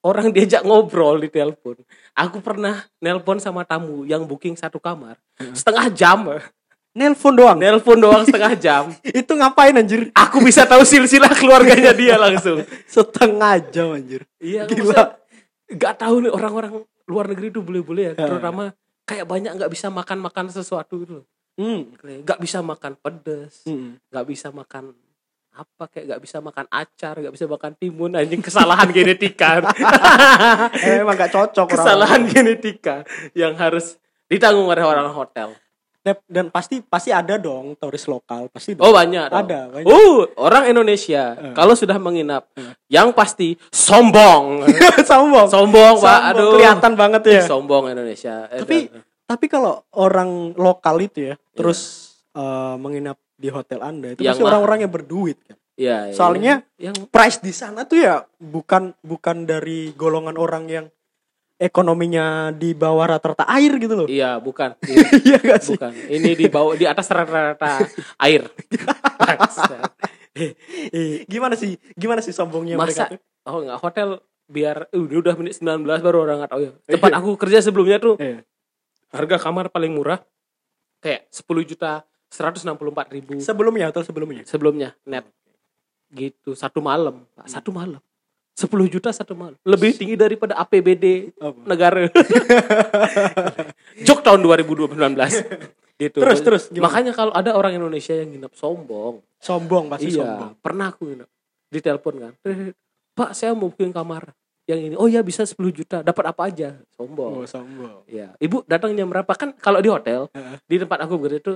[0.00, 1.76] orang diajak ngobrol di telepon
[2.12, 5.54] aku pernah nelpon sama tamu yang booking satu kamar Hmm.
[5.54, 6.20] setengah jam
[6.90, 7.54] Nelpon doang.
[7.54, 10.10] nelpon doang setengah jam Itu ngapain anjir?
[10.10, 14.26] aku bisa tahu silsilah keluarganya dia langsung Setengah jam anjir.
[14.36, 15.16] Iya, Gila.
[15.70, 20.50] Gak tahu nih orang-orang luar negeri itu boleh-boleh ya, terutama kayak banyak nggak bisa makan-makan
[20.50, 21.22] sesuatu gitu.
[21.22, 21.26] loh.
[21.54, 21.94] Hmm.
[22.26, 23.94] Nggak bisa makan pedas, Hmm.
[24.06, 24.90] nggak bisa makan
[25.50, 29.60] apa kayak nggak bisa makan acar, nggak bisa makan timun, anjing kesalahan genetika.
[30.80, 31.74] Eh, emang gak cocok orang.
[31.74, 35.52] kesalahan genetika yang harus ditanggung oleh orang hotel.
[36.00, 38.88] Dan- pasti pasti ada dong turis lokal, pasti dong.
[38.88, 39.40] Oh banyak dong.
[39.44, 39.86] Ada, banyak.
[39.86, 42.48] Oh orang Indonesia kalau sudah menginap,
[42.88, 44.64] yang pasti sombong,
[45.10, 45.44] sombong.
[45.46, 47.42] sombong pak, aduh, Kelihatan banget ya.
[47.44, 48.48] sombong Indonesia.
[48.48, 54.12] Eh, Tapi dan- tapi kalau orang lokal itu ya, terus eh, menginap di hotel Anda
[54.12, 55.56] itu Yang pasti orang-orang yang berduit kan.
[55.74, 56.14] Iya, iya.
[56.14, 60.86] Soalnya yang price di sana tuh ya bukan bukan dari golongan orang yang
[61.56, 64.08] ekonominya di bawah rata-rata air gitu loh.
[64.08, 64.76] iya bukan
[65.28, 65.76] Iya gak sih?
[65.76, 67.80] bukan ini di bawah di atas rata-rata
[68.18, 68.44] air.
[70.30, 71.74] Eh, gimana sih?
[71.92, 73.20] Gimana sih sombongnya mereka Masa tuh?
[73.44, 74.08] oh enggak hotel
[74.46, 76.72] biar uh, ini udah menit 19 baru orang nggak tahu ya.
[76.86, 78.46] Tempat aku kerja sebelumnya tuh Iya.
[79.10, 80.22] harga kamar paling murah
[80.98, 82.62] kayak 10 juta 164
[83.10, 84.42] ribu Sebelumnya hotel sebelumnya.
[84.46, 85.26] sebelumnya net.
[86.10, 87.46] Gitu satu malam Pak.
[87.46, 87.98] satu malam.
[88.54, 89.56] 10 juta satu malam.
[89.62, 91.58] Lebih tinggi daripada APBD Apa?
[91.64, 92.06] negara.
[94.06, 94.96] Jok tahun 2019
[96.00, 96.16] gitu.
[96.16, 96.84] Terus, terus, gimana?
[96.88, 99.20] makanya kalau ada orang Indonesia yang nginep sombong.
[99.36, 100.50] Sombong pasti iya sombong.
[100.60, 101.28] pernah aku nginep.
[101.70, 102.32] Ditelepon kan.
[102.42, 102.72] "Eh,
[103.12, 104.32] Pak saya mau booking kamar
[104.64, 104.94] yang ini.
[104.96, 106.00] Oh ya bisa 10 juta.
[106.00, 106.68] Dapat apa aja?
[106.94, 107.42] Sombong.
[107.42, 108.04] Oh, sombong.
[108.06, 109.28] Iya, ibu datang jam berapa?
[109.34, 110.26] Kan kalau di hotel,
[110.64, 111.52] di tempat aku bekerja itu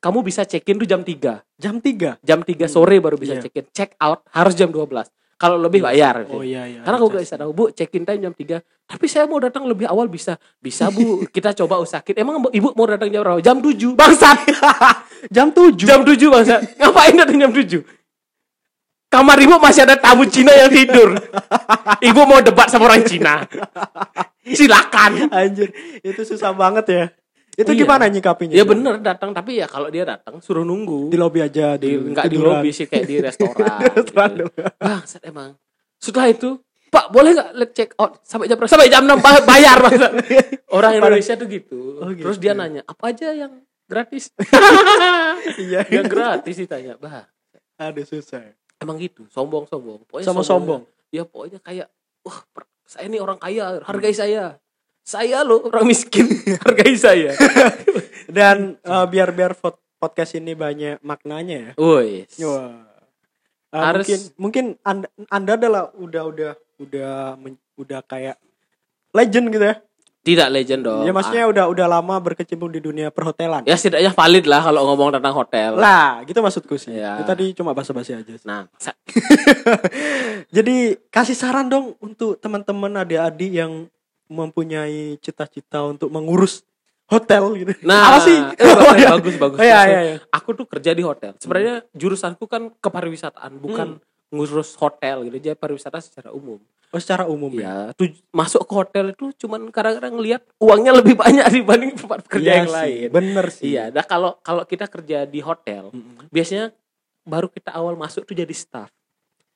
[0.00, 1.44] kamu bisa check-in tuh jam 3.
[1.60, 2.16] Jam 3.
[2.24, 3.44] Jam 3 sore baru bisa Iya.
[3.44, 3.68] check-in.
[3.68, 5.12] Check out harus jam 12.
[5.40, 6.24] Kalau lebih bayar.
[6.28, 6.80] Oh iya iya.
[6.84, 8.60] Karena aku gak bisa tahu, Bu, check-in time jam 3.
[8.84, 10.36] Tapi saya mau datang lebih awal bisa.
[10.60, 11.24] Bisa, Bu.
[11.34, 12.16] Kita coba usahain.
[12.16, 13.40] Emang Ibu mau datang jam berapa?
[13.40, 13.96] Jam 7.
[13.96, 14.36] Bangsat.
[15.36, 15.76] Jam 7.
[15.80, 16.60] jam 7, bangsat.
[16.80, 17.84] Ngapain datang jam 7?
[19.10, 21.18] Kamar ibu masih ada tamu Cina yang tidur.
[21.98, 23.42] Ibu mau debat sama orang Cina.
[24.46, 25.26] Silakan.
[25.34, 27.04] Anjir, itu susah banget ya.
[27.52, 27.80] Itu Iya.
[27.80, 28.54] gimana nyikapinya?
[28.54, 32.08] Ya bener datang tapi ya kalau dia datang suruh nunggu Di lobi aja di di
[32.08, 33.78] enggak di lobby sih kayak di restoran.
[33.78, 34.50] Di restoran gitu.
[34.76, 35.50] Bangsat emang.
[35.96, 36.56] Setelah itu,
[36.88, 38.70] Pak boleh nggak let check out sampai jam berapa?
[38.70, 40.12] Sampai jam 6 ba- bayar bangsat.
[40.76, 41.80] Orang Indonesia tuh gitu.
[41.98, 42.44] Oh, Terus gitu.
[42.44, 43.52] dia nanya, "Apa aja yang
[43.84, 44.30] gratis?"
[45.60, 45.86] Iya.
[45.90, 46.94] yang gratis ditanya.
[46.96, 47.26] Bah,
[47.76, 48.40] Aduh susah.
[48.42, 48.52] ya.
[48.78, 50.04] emang gitu, sombong-sombong.
[50.04, 50.82] Pokoknya Sama sombong.
[51.08, 51.88] Ya pokoknya kayak
[52.20, 52.40] wah,
[52.82, 54.56] saya ini orang kaya, hargai saya.
[55.02, 56.28] Saya loh orang miskin,
[56.64, 57.34] hargai saya.
[58.36, 59.58] Dan eh, biar biar
[59.98, 61.72] podcast ini banyak maknanya ya.
[61.74, 62.24] Woi.
[62.40, 62.86] Wah.
[63.70, 68.38] Eh, Harus- mungkin mungkin anda, anda adalah udah udah udah men- udah kayak
[69.10, 69.76] legend gitu ya.
[70.20, 71.08] Tidak legend dong.
[71.08, 73.64] ya maksudnya udah udah lama berkecimpung di dunia perhotelan.
[73.64, 75.80] ya setidaknya valid lah kalau ngomong tentang hotel.
[75.80, 76.92] Lah, gitu maksudku sih.
[76.92, 77.16] Ya.
[77.16, 78.28] Itu tadi cuma basa-basi aja.
[78.28, 78.44] sih.
[78.44, 78.68] Nah,
[80.56, 83.88] Jadi kasih saran dong untuk teman-teman adik-adik yang
[84.30, 86.62] mempunyai cita-cita untuk mengurus
[87.04, 87.72] hotel gitu.
[87.82, 88.38] nah, Apa sih?
[88.54, 89.10] eh, Oh, bagus, iya.
[89.10, 89.58] bagus, bagus.
[89.58, 90.16] Oh, iya, iya, iya.
[90.30, 91.34] Aku tuh kerja di hotel.
[91.36, 94.06] Sebenarnya jurusanku kan kepariwisataan, bukan Hmm.
[94.30, 95.36] ngurus hotel gitu.
[95.36, 96.62] Jadi pariwisata secara umum.
[96.88, 97.62] Oh, secara umum ya.
[97.62, 102.42] Ya, tuj- masuk ke hotel itu cuman kadang-kadang ngelihat uangnya lebih banyak dibanding tempat kerja
[102.44, 103.08] Iya yang sih, lain.
[103.10, 103.64] Bener sih.
[103.68, 106.30] Iya, nah kalau kalau kita kerja di hotel, Mm-mm.
[106.30, 106.70] biasanya
[107.22, 108.90] baru kita awal masuk tuh jadi staff.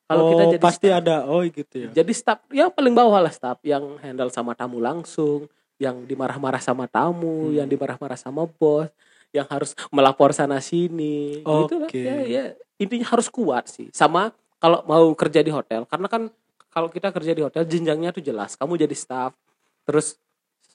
[0.05, 1.17] Kalau oh, kita jadi pasti staff, ada.
[1.25, 1.91] Oh, gitu ya.
[1.91, 5.49] jadi staff yang paling bawah lah staff yang handle sama tamu langsung
[5.81, 7.57] yang dimarah-marah sama tamu Hmm.
[7.57, 8.93] yang dimarah-marah sama bos
[9.35, 12.45] yang harus melapor sana sini gitu lah ya, ya
[12.79, 14.31] intinya harus kuat sih sama
[14.63, 16.23] kalau mau kerja di hotel karena kan
[16.71, 19.35] kalau kita kerja di hotel jenjangnya tuh jelas kamu jadi staff
[19.83, 20.15] terus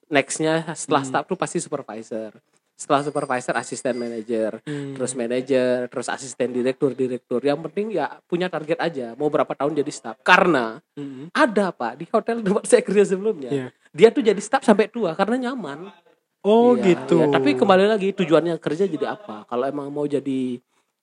[0.08, 1.10] nextnya setelah Hmm.
[1.16, 2.34] staff tuh pasti supervisor
[2.80, 4.96] setelah supervisor asisten manager Hmm.
[4.96, 7.44] terus manajer, terus asisten direktur, direktur.
[7.44, 10.16] Yang penting ya punya target aja, mau berapa tahun jadi staff.
[10.24, 11.28] Karena Mm-mm.
[11.36, 13.68] ada pak di hotel tempat saya kerja sebelumnya, Iya.
[13.92, 15.92] dia tuh jadi staff sampai tua karena nyaman.
[16.40, 17.20] Oh, Iya, gitu.
[17.20, 17.36] iya.
[17.36, 19.44] Tapi kembali lagi tujuannya kerja jadi apa?
[19.44, 20.56] Kalau emang mau jadi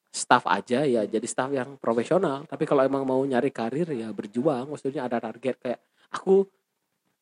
[0.09, 2.49] staff aja ya jadi staff yang profesional.
[2.49, 4.65] Tapi kalau emang mau nyari karir ya berjuang.
[4.65, 5.77] Maksudnya ada target kayak
[6.09, 6.41] aku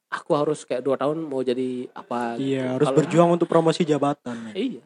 [0.07, 2.35] aku harus kayak dua tahun mau jadi apa?
[2.35, 2.73] Iya, gitu.
[2.73, 4.51] harus Kalau- berjuang untuk promosi jabatan.
[4.51, 4.53] ya.
[4.55, 4.83] Iya.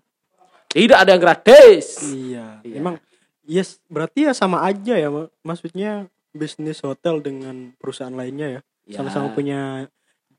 [0.69, 1.85] Tidak ada yang gratis.
[2.05, 2.61] Iya.
[2.61, 2.75] Iya.
[2.75, 2.95] Emang
[3.43, 5.09] yes, berarti ya sama aja ya.
[5.09, 8.61] Ma- Maksudnya bisnis hotel dengan perusahaan lainnya ya.
[8.85, 8.95] Ya.
[8.95, 9.89] Sama-sama punya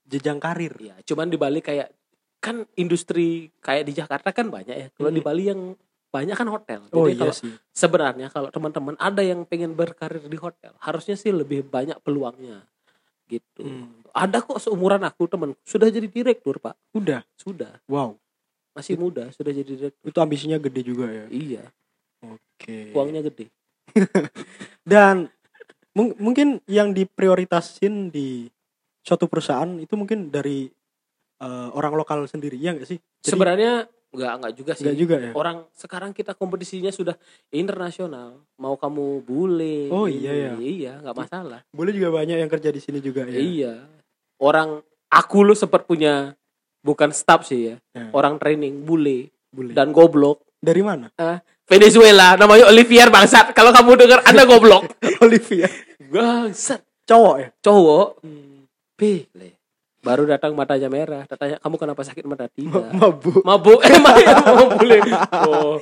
[0.05, 0.75] jenjang karir.
[0.77, 1.91] Iya, cuman di Bali kayak
[2.39, 4.89] kan industri kayak di Jakarta kan banyak ya.
[4.91, 5.29] Kalau di Hmm.
[5.29, 5.61] Bali yang
[6.11, 6.81] banyak kan hotel.
[6.85, 7.55] Jadi Oh iya kalau sih.
[7.71, 12.67] sebenarnya kalau teman-teman ada yang pengen berkarir di hotel, harusnya sih lebih banyak peluangnya.
[13.27, 13.63] Gitu.
[13.63, 14.00] Hmm.
[14.11, 16.75] Ada kok seumuran aku teman sudah jadi direktur, Pak.
[16.93, 17.23] Udah.
[17.35, 17.79] Sudah.
[17.87, 18.19] Wow.
[18.71, 20.03] Masih muda sudah jadi direktur.
[20.07, 21.27] Itu ambisinya gede juga ya.
[21.27, 21.65] Iya,
[22.23, 22.95] Oke.
[22.95, 23.51] uangnya gede.
[24.87, 25.27] Dan
[25.93, 28.47] mung- mungkin yang diprioritasin di
[29.03, 30.71] suatu perusahaan itu mungkin dari
[31.41, 32.99] eh, orang lokal sendiri ya nggak sih?
[33.01, 33.73] Jadi, Sebenarnya
[34.11, 34.85] enggak enggak juga sih.
[34.87, 35.31] nggak juga ya.
[35.33, 37.17] Orang sekarang kita kompetisinya sudah
[37.51, 38.39] internasional.
[38.59, 39.89] Mau kamu bule.
[39.89, 40.53] Oh, iya, ya.
[40.59, 41.61] Iya, nggak masalah.
[41.73, 43.41] Boleh juga banyak yang kerja di sini juga ya.
[43.41, 43.75] Iya.
[44.41, 44.81] Orang
[45.13, 46.33] aku lu sempat punya
[46.81, 47.77] bukan staff sih ya.
[47.93, 48.09] Ya.
[48.17, 49.77] Orang training bule Boleh.
[49.77, 50.41] dan goblok.
[50.61, 51.09] Dari mana?
[51.69, 53.53] Venezuela namanya Olivier bangsat.
[53.53, 54.89] Kalau kamu dengar Anda goblok.
[55.25, 55.69] Olivia.
[56.09, 56.81] Bangsat.
[57.05, 57.49] Cowok ya?
[57.61, 58.09] Cowok.
[58.97, 59.61] Bele.
[60.01, 61.29] Baru datang matanya merah.
[61.29, 62.49] Tanya kamu kenapa sakit mata?
[62.49, 62.97] Tidak.
[62.97, 63.45] Mabuk.
[63.45, 64.99] Mabuk emang ya mau bule.
[65.45, 65.77] Oh.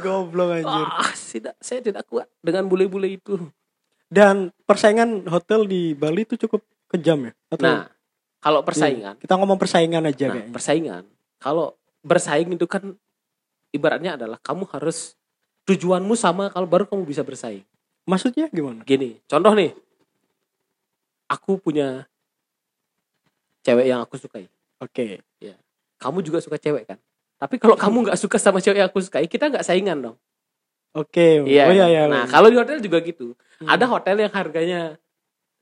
[0.00, 0.86] Goblok anjir.
[0.88, 3.36] Ah, tidak, saya tidak kuat dengan bule-bule itu.
[4.08, 7.32] Dan persaingan hotel di Bali itu cukup kejam ya?
[7.48, 7.86] Atau Nah,
[8.42, 10.52] kalau persaingan, kita ngomong persaingan aja nah, kayaknya.
[10.52, 11.02] persaingan.
[11.40, 11.66] Kalau
[12.02, 12.96] bersaing itu kan
[13.70, 15.14] ibaratnya adalah kamu harus
[15.68, 17.62] tujuanmu sama kalau baru kamu bisa bersaing.
[18.08, 18.82] Maksudnya gimana?
[18.82, 19.72] Gini, contoh nih.
[21.30, 22.10] aku punya
[23.62, 24.50] cewek yang aku sukai.
[24.82, 25.22] Oke.
[26.00, 26.98] Kamu juga suka cewek kan?
[27.38, 30.16] Tapi kalau kamu nggak suka sama cewek yang aku sukai, kita nggak saingan dong.
[30.90, 31.44] Oke.
[31.46, 31.70] Iya.
[31.70, 32.02] Oh iya iya.
[32.10, 33.38] Nah, kalau di hotel juga gitu.
[33.62, 33.68] Hmm.
[33.70, 34.98] Ada hotel yang harganya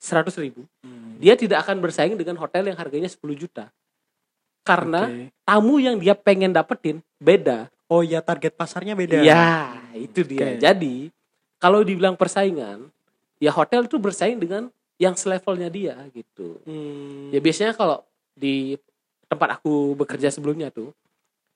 [0.01, 0.64] 100 ribu.
[0.81, 1.08] Hmm.
[1.18, 3.74] Dia tidak akan bersaing dengan hotel yang harganya 10 juta.
[4.62, 5.35] Karena Oke.
[5.42, 7.66] tamu yang dia pengen dapetin beda.
[7.90, 9.24] Oh iya target pasarnya beda.
[9.24, 10.54] Iya, itu dia.
[10.54, 10.62] Oke.
[10.62, 10.96] Jadi,
[11.59, 12.87] kalau dibilang persaingan,
[13.42, 16.59] ya hotel itu bersaing dengan yang selevelnya dia gitu.
[16.66, 17.31] Hmm.
[17.35, 18.02] Ya biasanya kalau
[18.35, 18.78] di
[19.31, 20.94] tempat aku bekerja sebelumnya tuh,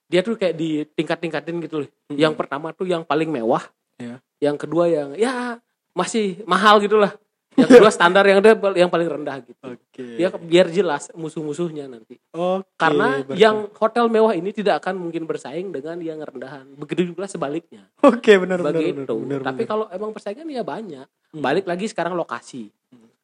[0.07, 1.89] dia tuh kayak di tingkat-tingkatin gitu loh.
[2.09, 2.17] Hmm.
[2.19, 3.63] Yang pertama tuh yang paling mewah.
[3.99, 4.19] Iya.
[4.41, 5.59] Yang kedua yang ya
[5.93, 7.13] masih mahal gitu lah.
[7.53, 9.61] Yang kedua standar yang ada yang paling rendah gitu.
[9.63, 10.05] Oke.
[10.17, 12.17] Ya biar jelas musuh-musuhnya nanti.
[12.33, 13.39] Oke, Karena berarti.
[13.39, 16.65] yang hotel mewah ini tidak akan mungkin bersaing dengan yang rendahan.
[16.75, 17.85] Begitu juga sebaliknya.
[18.01, 19.69] Oke benar benar benar, benar, Tapi benar.
[19.69, 21.05] kalau emang persaingan ya banyak.
[21.05, 21.41] Hmm.
[21.41, 22.73] Balik lagi sekarang lokasi.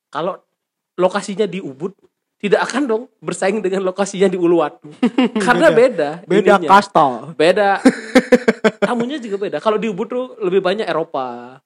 [0.10, 0.38] Kalau
[0.98, 1.94] lokasinya di Ubud
[2.40, 4.88] tidak akan dong bersaing dengan lokasinya di Uluwatu.
[5.46, 6.10] Karena beda.
[6.24, 7.36] beda kasta.
[7.36, 7.84] Beda.
[8.88, 9.58] Tamunya juga beda.
[9.60, 11.60] Kalau di Ubud tuh lebih banyak Eropa.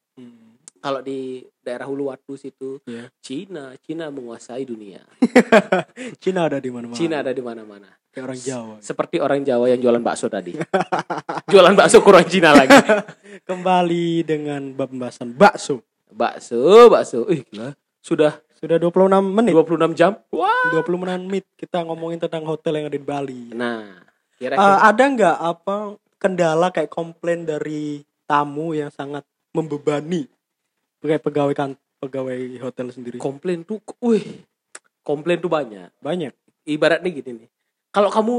[0.83, 3.07] Kalau di daerah Uluwatu situ Iya.
[3.23, 4.99] Cina, Cina menguasai dunia.
[6.23, 6.99] Cina ada di mana-mana.
[6.99, 7.87] Cina ada di mana-mana.
[8.11, 8.75] Kayak orang Jawa.
[8.83, 10.59] Seperti orang Jawa yang jualan bakso tadi.
[11.55, 12.75] jualan bakso kurang Cina lagi.
[13.47, 15.87] Kembali dengan pembahasan bakso.
[16.11, 17.31] Bakso, bakso.
[17.31, 17.71] Ih, gila.
[18.03, 19.55] Sudah Sudah 26 menit.
[19.55, 20.19] 26 jam.
[20.35, 20.83] Wah.
[20.83, 23.55] 20 menit kita ngomongin tentang hotel yang ada di Bali.
[23.55, 24.03] Nah,
[24.35, 25.75] kira-kira ada nggak apa
[26.19, 30.31] kendala kayak komplain dari tamu yang sangat membebani
[31.05, 34.43] kayak pegawai kan pegawai hotel sendiri komplain tuh, wih,
[35.03, 35.87] komplain tuh banyak.
[35.99, 36.31] banyak
[36.63, 37.49] Ibaratnya gini nih.
[37.91, 38.35] Kalau kamu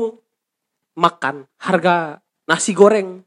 [0.96, 3.20] makan harga nasi goreng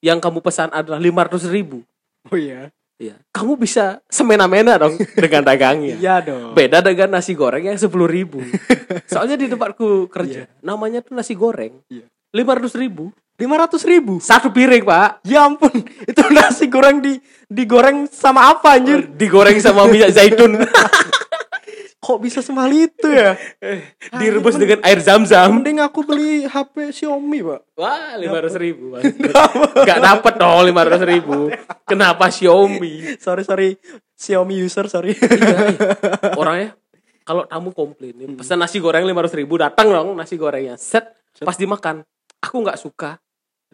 [0.00, 1.82] yang kamu pesan adalah 500 ribu.
[2.28, 5.94] oh iya Ya, kamu bisa semena-mena dong dengan dagangnya.
[6.02, 8.42] iya dong Beda dengan nasi goreng yang 10 ribu.
[9.10, 11.78] Soalnya di tempatku kerja, namanya tuh nasi goreng.
[11.86, 12.10] Iya.
[12.34, 13.14] 500 ribu.
[13.38, 15.22] Lima ratus ribu Satu piring, Pak.
[15.22, 15.70] ya ampun
[16.10, 20.58] itu nasi goreng di digoreng sama apa anjir Digoreng sama minyak zaitun.
[21.98, 23.36] kok bisa semahal itu ya
[24.16, 25.50] Direbus dengan air zam-zam.
[25.52, 28.96] mending aku beli HP Xiaomi pak Wah, 500 ribu.
[29.88, 31.38] Gak dapet dong 500 ribu.
[31.84, 33.18] Kenapa Xiaomi?
[33.18, 33.68] sorry sorry
[34.14, 36.32] Xiaomi user sorry Iya, iya.
[36.34, 36.70] Orangnya
[37.22, 40.80] kalau tamu komplain, nih, pesan nasi goreng 500 ribu, datang dong nasi gorengnya.
[40.80, 41.12] Set,
[41.44, 42.00] pas dimakan,
[42.40, 43.20] aku nggak suka.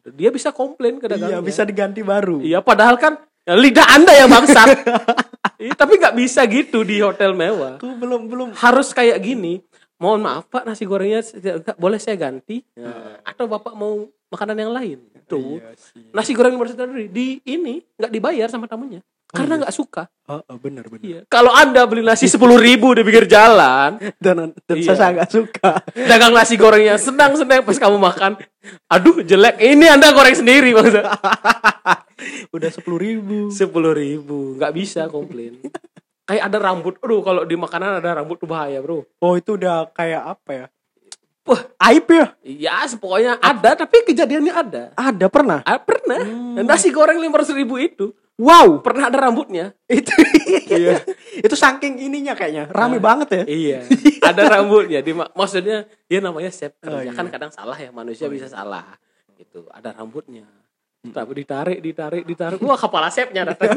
[0.05, 1.41] Dia bisa komplain ke iya dagangnya.
[1.41, 3.17] bisa diganti baru Iya, padahal kan
[3.49, 4.69] ya, lidah anda yang bangsat.
[5.55, 7.79] Iya, tapi nggak bisa gitu di hotel mewah.
[7.79, 9.63] aku belum belum Harus kayak gini.
[9.97, 12.61] Mohon maaf pak, nasi gorengnya nggak boleh saya ganti.
[12.77, 14.99] Nah, atau bapak mau makanan yang lain?
[15.25, 16.11] Tuh, Iya sih.
[16.13, 19.01] nasi goreng tadi di ini nggak dibayar sama tamunya
[19.35, 20.03] karena nggak suka.
[20.25, 21.21] Oh, oh, benar benar Iya.
[21.29, 24.95] Kalau anda beli nasi sepuluh ribu di pinggir jalan, dan, dan Iya.
[24.95, 28.39] saya nggak suka dagang nasi gorengnya senang senang pas kamu makan,
[28.89, 29.59] aduh jelek.
[29.61, 31.11] Ini anda goreng sendiri maksudnya.
[32.57, 35.59] udah sepuluh ribu Sepuluh ribu, nggak bisa komplain.
[36.25, 39.05] Kayak ada rambut, aduh kalau di makanan ada rambut tuh bahaya bro.
[39.21, 40.67] oh itu udah kayak apa ya
[41.45, 41.61] Wah,
[41.93, 44.83] aib ya ya pokoknya ada, tapi kejadiannya ada.
[44.97, 46.25] ada pernah Ah, pernah.
[46.25, 46.65] Hmm.
[46.65, 49.71] Nasi goreng lima ribu itu, wow pernah ada rambutnya.
[49.87, 50.11] itu
[50.69, 50.99] iya
[51.47, 53.03] itu saking ininya kayaknya rame Nah.
[53.05, 53.79] banget ya Iya,
[54.31, 54.99] ada rambutnya.
[55.01, 57.13] Di, maksudnya dia namanya chef Oh, kerja iya.
[57.13, 58.55] kan kadang salah ya manusia Oh, bisa iya.
[58.55, 58.85] salah.
[59.35, 60.47] Gitu, ada rambutnya.
[61.05, 62.57] Tapi ditarik, ditarik, ditarik.
[62.59, 63.77] Wah kepala chefnya datang.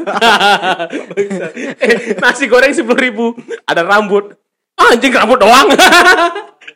[1.78, 3.26] eh, nasi goreng sepuluh ribu,
[3.62, 4.32] ada rambut.
[4.74, 5.68] Ah, anjing rambut doang.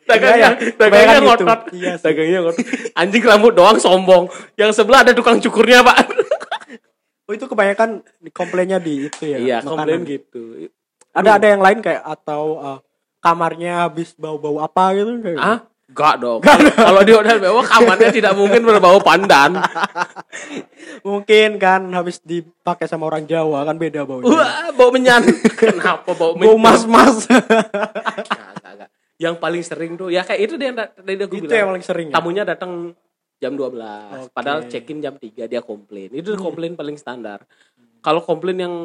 [0.03, 1.25] dagangnya, Kebayang, dagangnya kebayang gitu.
[1.25, 1.59] ngotot.
[1.71, 2.65] Iya dagangnya ngotot.
[2.93, 4.27] Anjing rambut doang sombong.
[4.53, 5.97] Yang sebelah ada tukang cukurnya pak.
[7.23, 8.03] Oh itu kebanyakan
[8.35, 10.67] komplainnya di itu ya iya, komplain gitu.
[11.15, 12.79] ada ada yang lain kayak atau uh,
[13.23, 15.59] kamarnya habis bau-bau apa gitu kayak Ah,
[15.93, 16.41] Enggak dong.
[16.73, 19.61] Kalau di hotel mewah kamarnya tidak mungkin berbau pandan.
[21.07, 25.21] mungkin kan habis dipakai sama orang Jawa kan beda baunya Wah, bau menyan.
[25.53, 26.57] Kenapa bau bau menyan?
[26.57, 28.89] mas-mas nggak, nggak.
[29.21, 31.59] Yang paling sering tuh ya kayak itu dia tadi aku itu bilang.
[31.61, 32.13] yang paling sering ya?
[32.17, 32.97] Tamunya datang
[33.43, 33.75] jam 12.
[33.75, 33.75] Oke.
[33.75, 34.27] Hmm.
[34.31, 36.07] Padahal check-in jam 3 dia komplain.
[36.15, 37.43] Itu komplain paling standar.
[37.99, 38.75] Kalau komplain yang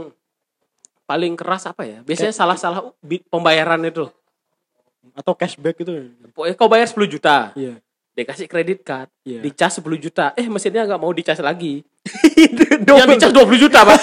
[1.06, 2.02] paling keras apa ya?
[2.02, 2.90] Biasanya salah-salah
[3.30, 4.10] pembayaran itu.
[5.16, 7.80] atau cashback gitu Pokoknya kau bayar 10 juta, iya
[8.18, 9.46] dikasih kredit card, Iya.
[9.46, 10.34] dicas 10 juta.
[10.34, 11.86] Eh mesinnya nggak mau dicas lagi.
[12.82, 13.98] Yang dicas 20 juta, Pak.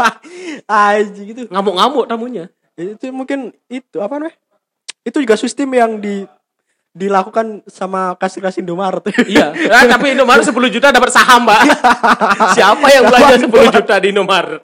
[0.70, 2.46] aja gitu Ngamuk-ngamuk tamunya.
[2.78, 4.38] itu mungkin itu apa namanya
[5.04, 6.24] itu juga sistem yang di
[6.90, 11.62] dilakukan sama kasir-kasir Indomaret Iya, nah, tapi Indomaret 10 juta dapat saham, Pak.
[12.56, 14.62] Siapa yang belanja 10 juta di Indomaret?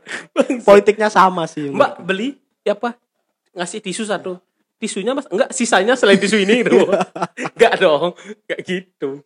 [0.63, 2.99] politiknya sama sih Mbak beli ya apa?
[3.53, 4.37] Ngasih tisu satu.
[4.77, 6.85] tisunya mas enggak sisanya selain tisu ini gitu
[7.57, 8.13] enggak dong
[8.45, 9.25] enggak gitu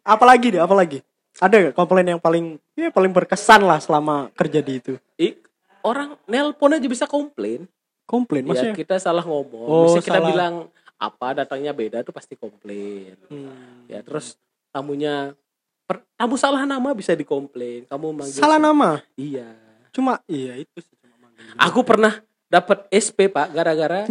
[0.00, 1.00] Apalagi deh, apalagi?
[1.36, 4.92] Ada gak komplain yang paling ya paling berkesan lah selama kerja di itu?
[5.16, 5.40] Ih,
[5.80, 7.64] orang nelpon aja bisa komplain
[8.04, 8.74] Komplain ya maksudnya?
[8.74, 10.28] kita salah ngomong Oh, Bisa kita salah.
[10.28, 10.54] bilang
[11.02, 13.84] apa datangnya beda tuh pasti komplain Hmm.
[13.86, 14.38] ya terus
[14.70, 15.34] tamunya
[15.82, 19.02] per- tamu salah nama bisa dikomplain kamu manggil Salah nama.
[19.14, 19.50] iya
[19.90, 21.42] Cuma iya itu sih cuma manggil.
[21.52, 24.06] aku pernah dapat SP pak gara-gara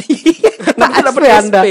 [0.73, 1.61] Nah, dapat SP Anda.
[1.61, 1.67] SP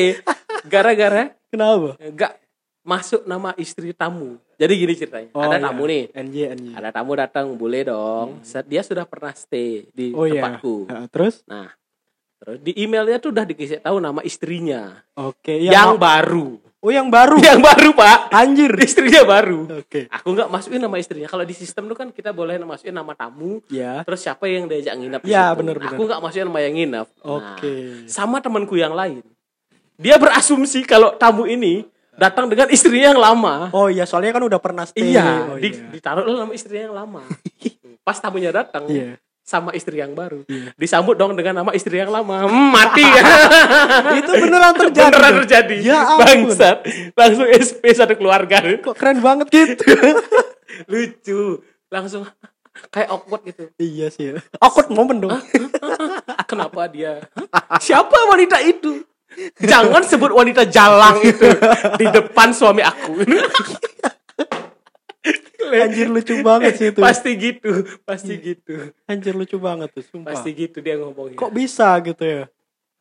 [0.64, 1.98] gara-gara Kenapa?
[1.98, 2.33] enggak
[2.80, 5.62] masuk nama istri tamu jadi gini ceritanya Oh, ada iya.
[5.62, 6.66] tamu nih NJ NJ.
[6.74, 10.40] ada tamu datang boleh dong Set- dia sudah pernah stay di Oh iya.
[10.40, 11.44] tempatku Nah, terus?
[11.44, 11.68] nah
[12.40, 17.12] terus di emailnya tuh udah dikasih tahu nama istrinya Oke, yang yang, baru Oh, yang
[17.12, 17.37] baru.
[17.44, 18.72] yang baru pak Anjir.
[18.81, 20.09] istrinya baru Oke.
[20.09, 23.61] aku nggak masukin nama istrinya kalau di sistem tuh kan kita boleh masukin nama tamu
[23.68, 24.00] Ya.
[24.00, 25.94] terus siapa yang diajak nginap Ya, bener, Nah, bener.
[25.94, 27.72] aku nggak masukin nama yang nginap Nah, Oke.
[28.07, 29.20] sama temanku yang lain
[29.94, 31.85] dia berasumsi kalau tamu ini
[32.16, 35.12] datang dengan istrinya yang lama Oh iya, soalnya kan udah pernah stay.
[35.12, 35.92] iya Oh, di, iya.
[35.92, 37.20] ditaruh nama istrinya yang lama
[38.09, 39.20] pas tamunya datang Iya.
[39.50, 40.70] Sama istri yang baru Iya.
[40.76, 43.02] disambut dong dengan nama istri yang lama Hmm, mati
[44.20, 45.10] itu beneran terjadi.
[45.10, 46.22] beneran terjadi Ya ampun.
[46.46, 46.76] bangsat
[47.12, 49.82] langsung SP satu keluarga Kok keren banget gitu.
[50.86, 51.40] lucu
[51.88, 52.22] langsung
[52.88, 54.38] kayak awkward gitu iya sih.
[54.56, 55.34] Awkward momen dong.
[56.46, 57.18] kenapa dia
[57.76, 59.02] siapa wanita itu
[59.58, 61.46] jangan sebut wanita jalang itu
[61.96, 63.14] di depan suami aku
[65.70, 67.01] Anjir lucu banget sih itu.
[67.01, 67.70] pasti gitu
[68.03, 70.33] pasti gitu Anjir lucu banget tuh, sumpah.
[70.33, 72.44] pasti gitu dia ngomongnya Kok bisa gitu ya?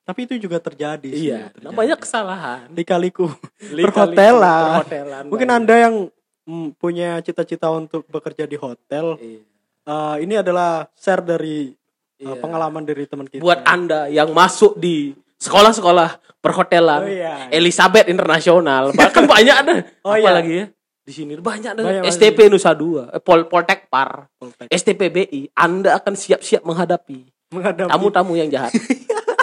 [0.02, 1.30] Tapi itu juga terjadi sih.
[1.30, 1.64] iya terjadi.
[1.64, 3.30] namanya kesalahan Lika-liku.
[3.64, 4.64] Lika-liku, Perhotelan.
[4.76, 5.48] perhotelan, Mungkin.
[5.48, 5.96] Anda yang
[6.44, 9.42] mm, punya cita-cita untuk bekerja di hotel, Iya.
[9.86, 11.72] eh, ini adalah share dari
[12.18, 12.36] Iya.
[12.36, 13.40] pengalaman dari teman kita.
[13.40, 17.48] buat anda yang masuk di sekolah-sekolah perhotelan Oh, iya.
[17.50, 20.32] Elizabeth Internasional bahkan banyak ada Oh, apa iya.
[20.34, 20.66] lagi ya
[21.10, 24.70] di sini banyak ada Banyak STP Nusa Dua eh, Pol Poltek Par Poltek.
[24.70, 28.70] STPBI Anda akan siap-siap menghadapi menghadapi tamu-tamu yang jahat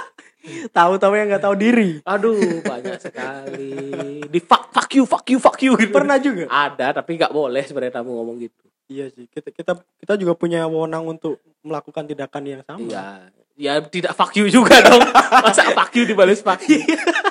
[0.77, 1.99] tahu-tahu yang nggak tahu diri.
[2.07, 6.47] aduh banyak sekali di fuck, fuck you fuck you fuck you gitu Pernah juga.
[6.47, 9.27] ada tapi nggak boleh sebenarnya tamu ngomong gitu Iya sih.
[9.27, 12.87] Kita kita kita juga punya wewenang untuk melakukan tindakan yang sama.
[12.87, 13.35] Iya.
[13.57, 15.01] Ya tidak fuck you juga dong.
[15.33, 16.77] Masa fuck you dibalas fuck you.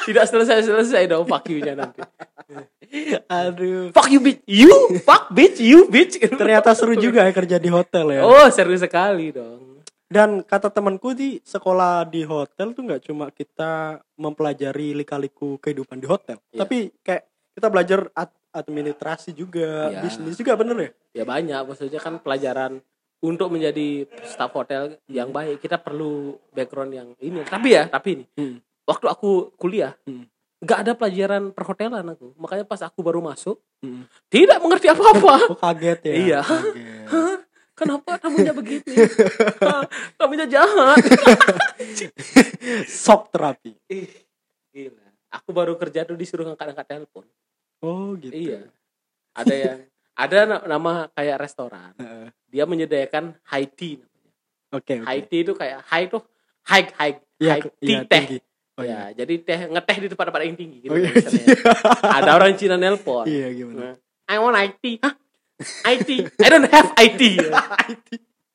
[0.04, 2.02] Tidak selesai-selesai dong fuck you-nya nanti.
[3.28, 3.90] Aduh.
[3.92, 4.42] Fuck you bitch.
[4.46, 6.18] You fuck bitch, you bitch.
[6.18, 8.22] Ternyata seru juga ya kerja di hotel ya.
[8.22, 9.86] Oh, seru sekali dong.
[10.06, 16.06] Dan kata temanku di sekolah di hotel tuh nggak cuma kita mempelajari lika-liku kehidupan di
[16.06, 16.62] hotel, Iya.
[16.62, 20.06] tapi kayak kita belajar ad- administrasi juga, Iya.
[20.06, 20.90] bisnis juga bener ya?
[21.12, 22.86] Ya banyak maksudnya kan pelajaran
[23.20, 27.42] untuk menjadi staf hotel yang baik kita perlu background yang ini.
[27.44, 28.58] Tapi ya, tapi ini Hmm.
[28.84, 30.28] waktu aku kuliah Hmm.
[30.60, 32.34] nggak ada pelajaran perhotelan aku.
[32.36, 34.06] Makanya pas aku baru masuk Hmm.
[34.28, 35.36] tidak mengerti apa-apa.
[35.54, 36.14] Oh kaget ya?
[36.14, 36.40] Iya.
[36.42, 37.06] Kaget.
[37.14, 37.38] Hah?
[37.76, 38.94] Kenapa tamunya begini?
[39.60, 39.84] Hah?
[40.16, 40.96] tamunya jahat.
[42.88, 43.76] Shock terapi.
[43.92, 44.08] Ih,
[44.72, 45.06] gila.
[45.34, 47.28] Aku baru kerja tuh disuruh ngangkat-ngangkat telepon.
[47.84, 48.32] Oh gitu.
[48.32, 48.72] Iya.
[49.36, 49.80] Ada yang
[50.16, 51.92] ada na- nama kayak restoran.
[52.48, 54.32] Dia menyediakan high tea namanya.
[54.72, 54.94] Oke.
[54.96, 55.06] oke.
[55.06, 56.22] High tea itu kayak high tuh
[56.66, 58.24] high high Iya, high ke- tea iya, teh.
[58.26, 58.38] tinggi.
[58.76, 60.92] Oh, ya, jadi teh ngeteh di tempat-tempat yang tinggi gitu.
[60.92, 61.12] Oh, iya.
[62.18, 63.24] ada orang Cina nelpon.
[63.24, 63.80] Iya gimana?
[63.86, 65.00] Nah, I want IT.
[65.00, 65.14] Hah?
[65.86, 66.10] IT.
[66.36, 67.22] I don't have IT.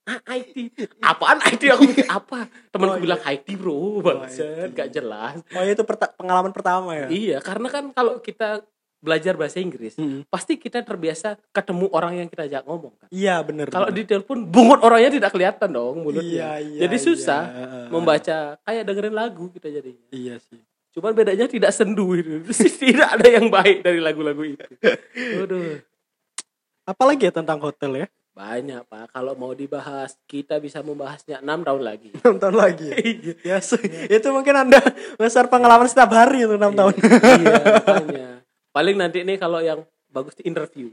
[0.02, 0.74] Ah, IT.
[0.98, 1.62] Apaan IT?
[1.70, 2.50] Aku mikir apa?
[2.68, 3.04] Temanku Oh, iya.
[3.04, 4.02] bilang IT bro, IT.
[4.02, 5.38] bangset, gak jelas.
[5.48, 7.06] Oh itu perta- pengalaman pertama ya?
[7.06, 8.64] Iya, karena kan kalau kita
[9.00, 10.28] belajar bahasa Inggris, Mm-mm.
[10.28, 13.08] pasti kita terbiasa ketemu orang yang kita ajak ngomong kan.
[13.08, 13.66] Iya bener.
[13.66, 16.48] Kalau di telepon bungut orangnya tidak kelihatan dong Iya, mulutnya.
[16.60, 17.66] iya, jadi susah iya.
[17.88, 20.04] membaca kayak dengerin lagu kita jadinya.
[20.10, 20.60] Iya sih.
[20.90, 22.44] Cuman bedanya tidak sendu itu.
[22.82, 24.64] tidak ada yang baik dari lagu-lagu itu.
[25.36, 25.80] Waduh.
[26.82, 28.06] Apalagi ya tentang hotel ya?
[28.30, 32.08] Banyak pak, kalau mau dibahas kita bisa membahasnya enam tahun lagi.
[32.20, 32.96] 6 tahun lagi ya?
[32.96, 34.80] Iya, Ya, se- itu mungkin anda
[35.14, 36.94] besar pengalaman setiap hari itu 6 tahun.
[37.00, 38.26] iya, makanya.
[38.70, 40.90] Paling nanti nih kalau yang bagus di interview,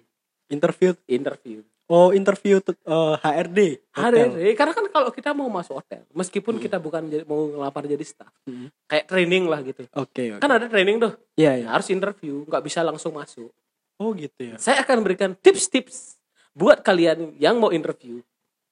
[0.47, 1.59] Interview, interview.
[1.85, 3.59] oh interview tuh, eh, HRD.
[3.91, 4.31] hotel.
[4.31, 8.01] HRD, karena kan kalau kita mau masuk hotel, meskipun kita bukan jadi, mau ngelamar jadi
[8.01, 8.71] staff, Hmm.
[8.85, 9.83] kayak training lah gitu.
[9.93, 10.39] Oke, oke.
[10.39, 11.65] Kan ada training tuh, Iya, iya.
[11.65, 13.51] ya, harus interview, nggak bisa langsung masuk.
[13.97, 14.55] Oh gitu ya.
[14.55, 16.15] Saya akan berikan tips-tips
[16.51, 18.21] buat kalian yang mau interview.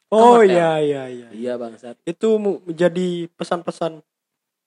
[0.08, 1.28] Oh iya, iya, iya.
[1.30, 1.98] Iya bangsat.
[2.04, 4.00] Itu mu- menjadi pesan-pesan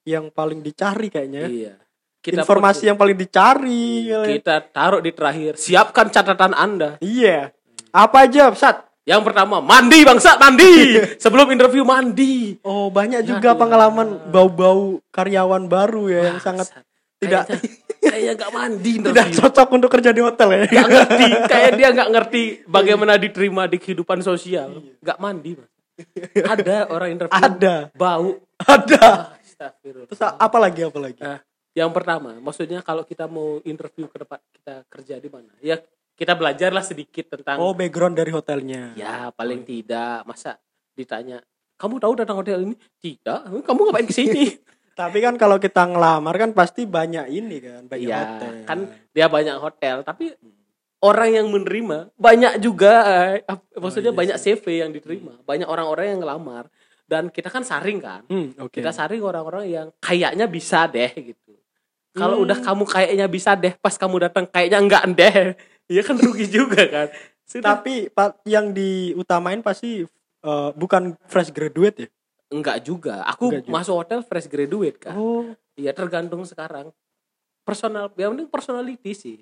[0.03, 1.47] yang paling dicari kayaknya.
[1.47, 1.73] Iya.
[2.19, 4.11] Kita Informasi yang paling dicari.
[4.29, 5.55] kita taruh di terakhir.
[5.55, 6.99] Siapkan catatan Anda.
[6.99, 7.55] Iya.
[7.89, 8.91] Apa aja, Sat?
[9.01, 12.59] Yang pertama mandi bangsa mandi sebelum interview mandi.
[12.61, 13.57] Oh, banyak Ya, juga iya.
[13.57, 16.85] pengalaman bau-bau karyawan baru ya yang sangat Bangsat.
[17.17, 19.39] tidak Kayaknya- kayaknya nggak mandi tidak interview.
[19.41, 20.59] cocok untuk kerja di hotel ya.
[20.67, 24.69] Nggak ngerti, kayak dia nggak ngerti bagaimana diterima di kehidupan sosial.
[24.99, 25.51] Nggak mandi.
[25.55, 25.69] Bang.
[26.37, 27.75] Ada orang interview Ada.
[27.91, 28.29] bau.
[28.61, 29.33] Ada.
[29.35, 30.07] Astagfirullah.
[30.07, 31.19] Terus apa lagi apa lagi?
[31.19, 31.39] Nah,
[31.79, 35.51] yang pertama, maksudnya kalau kita mau interview ke depan kita kerja di mana?
[35.63, 35.79] Ya
[36.19, 38.91] kita belajarlah sedikit tentang Oh, background dari hotelnya.
[38.93, 40.59] ya paling tidak masa
[40.91, 41.39] ditanya
[41.79, 42.75] kamu tahu tentang hotel ini?
[42.99, 43.63] Tidak.
[43.63, 44.51] Kamu ngapain ke sini?
[44.99, 48.51] Tapi kan kalau kita ngelamar kan pasti banyak ini kan, banyak Iya, hotel.
[48.67, 48.79] kan
[49.15, 50.35] dia banyak hotel, tapi
[50.99, 55.71] orang yang menerima banyak juga eh, ap- maksudnya Oh, iya banyak CV yang diterima, banyak
[55.71, 56.67] orang-orang yang ngelamar
[57.07, 58.27] dan kita kan saring kan.
[58.27, 58.75] Hmm, oke.
[58.75, 61.55] Kita saring orang-orang yang kayaknya bisa deh gitu.
[62.19, 62.45] Kalau Hmm.
[62.45, 65.35] udah kamu kayaknya bisa deh, pas kamu datang kayaknya enggak deh.
[65.89, 67.07] Ya kan rugi juga kan.
[67.43, 67.81] Sudah.
[67.81, 68.13] Tapi
[68.45, 70.05] yang diutamain pasti
[70.39, 72.09] eh, bukan fresh graduate ya.
[72.49, 73.25] enggak juga.
[73.25, 73.73] Aku Enggak juga.
[73.73, 75.13] masuk hotel fresh graduate kan.
[75.13, 76.93] Oh, Iya tergantung sekarang.
[77.61, 79.37] Personal, yang penting personality sih.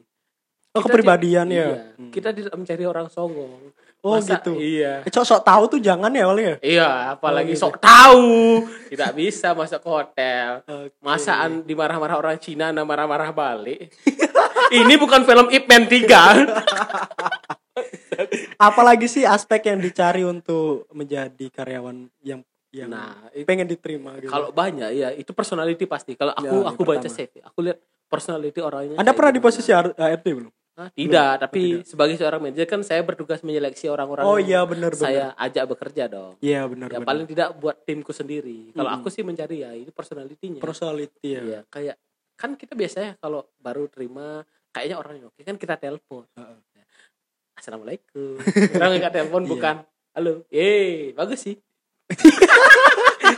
[0.71, 1.67] oh Kita kepribadian ya.
[1.67, 3.71] Iya, Kita tidak mencari orang songong.
[3.99, 4.53] Oh, Masa- gitu.
[4.55, 5.01] Iya.
[5.01, 6.55] Eh, sok-sok tahu tuh jangan ya Wali ya.
[6.59, 7.63] Iya, apalagi Oh, gitu.
[7.63, 8.23] sok tahu.
[8.87, 10.47] Tidak bisa masuk ke hotel.
[10.63, 10.95] Oke.
[10.99, 13.91] Masaan dimarah-marah orang Cina, nah marah-marah balik.
[14.73, 16.07] Ini bukan film Ip Man 3.
[18.59, 24.27] Apalagi sih aspek yang dicari untuk menjadi karyawan yang yang Nah, itu- pengen diterima gitu.
[24.27, 26.13] kalau banyak ya itu personality pasti.
[26.13, 27.17] Kalau aku Ya, aku baca pertama.
[27.17, 28.95] CV, aku lihat personality orangnya.
[28.95, 30.51] Anda pernah di posisi R- ART belum?
[30.78, 30.93] Hah?
[30.93, 31.89] Tidak, tapi tidak.
[31.89, 35.01] sebagai seorang manajer kan saya bertugas menyeleksi orang-orang Oh yang iya benar benar.
[35.01, 36.38] saya ajak bekerja dong.
[36.38, 38.69] Iya benar Ya paling tidak buat timku sendiri.
[38.71, 40.61] Kalau aku sih mencari ya ini personalitinya.
[40.61, 41.41] personality ya.
[41.41, 41.95] Iya, kayak
[42.38, 46.30] kan kita biasanya kalau baru terima kayaknya orang yang oke kan kita telepon.
[46.32, 46.61] Heeh.
[47.57, 48.38] Assalamualaikum.
[48.78, 49.49] Orang nggak telepon Iya.
[49.49, 49.75] bukan.
[50.13, 50.34] Halo.
[50.47, 51.57] Eh, bagus sih.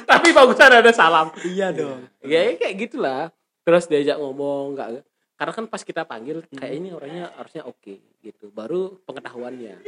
[0.05, 1.31] Tapi bagusan ada salam.
[1.41, 2.03] Iya dong.
[2.19, 3.31] Ya kayak gitulah.
[3.63, 5.07] Terus diajak ngomong nggak
[5.39, 8.51] karena kan pas kita panggil kayak ini orangnya harusnya oke gitu.
[8.51, 9.79] Baru pengetahuannya.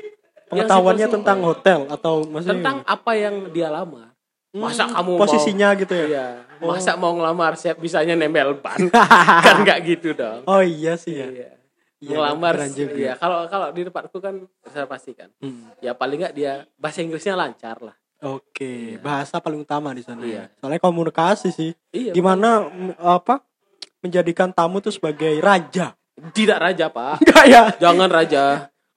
[0.47, 4.15] Pengetahuannya Yang tentang hotel atau maksudnya tentang apa yang dia lamar.
[4.51, 6.05] Hmm, Masa kamu mau- posisinya gitu ya?
[6.05, 6.27] Iya,
[6.59, 6.67] Oh.
[6.69, 8.79] masa mau ngelamar siap bisanya nempel ban.
[9.45, 10.43] kan nggak gitu dong.
[10.45, 11.27] Oh iya sih ya.
[11.27, 11.49] Iya.
[12.01, 12.91] Iya, Ngelamar juga.
[12.91, 14.35] iya, kalau kalau di tempatku kan
[14.65, 15.29] saya pastikan.
[15.37, 15.69] Hmm.
[15.79, 17.95] Ya paling nggak dia bahasa Inggrisnya lancar lah.
[18.21, 18.99] Oke, Iya.
[18.99, 20.19] bahasa paling utama di sana.
[20.19, 20.49] Iya.
[20.49, 20.57] ya.
[20.57, 21.71] Soalnya komunikasi sih.
[21.89, 22.11] Iya.
[22.11, 23.39] Gimana m- apa
[24.01, 25.93] menjadikan tamu tuh sebagai raja?
[26.17, 27.23] Tidak raja, Pak.
[27.23, 27.61] Enggak ya?
[27.77, 28.43] Jangan raja.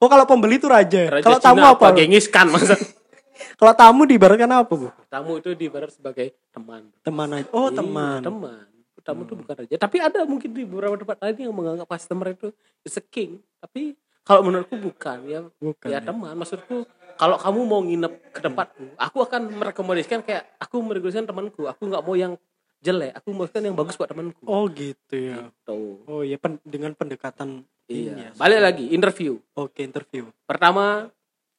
[0.01, 1.07] Oh kalau pembeli tuh raja.
[1.07, 1.87] Raja Kalau Cina tamu apa?
[1.95, 2.75] Gengis kan masa.
[3.59, 4.91] Kalau tamu diibaratkan apa, Bu?
[5.07, 6.91] Tamu itu diibarat sebagai teman.
[7.03, 7.47] Teman aja.
[7.55, 8.19] Oh, Iya, teman.
[8.19, 8.27] Hmm.
[8.27, 8.65] Teman.
[9.05, 9.75] Tamu itu bukan raja.
[9.79, 12.51] Tapi ada mungkin di beberapa tempat lain yang menganggap customer itu
[12.83, 13.39] is a king.
[13.59, 13.95] Tapi
[14.25, 15.39] kalau menurutku bukan ya.
[15.61, 15.87] Bukan.
[15.87, 15.99] ya ya.
[16.01, 21.63] teman maksudku kalau kamu mau nginep ke tempatku aku akan merekomendasikan kayak aku merekomendasikan temanku
[21.69, 22.33] aku nggak mau yang
[22.79, 25.49] jelek aku mau yang bagus buat temanku Oh, gitu ya.
[25.61, 26.03] Tuh.
[26.05, 28.13] Oh iya pen- dengan pendekatan ini ya.
[28.15, 30.27] iya balik lagi interview Oke, interview.
[30.43, 31.09] pertama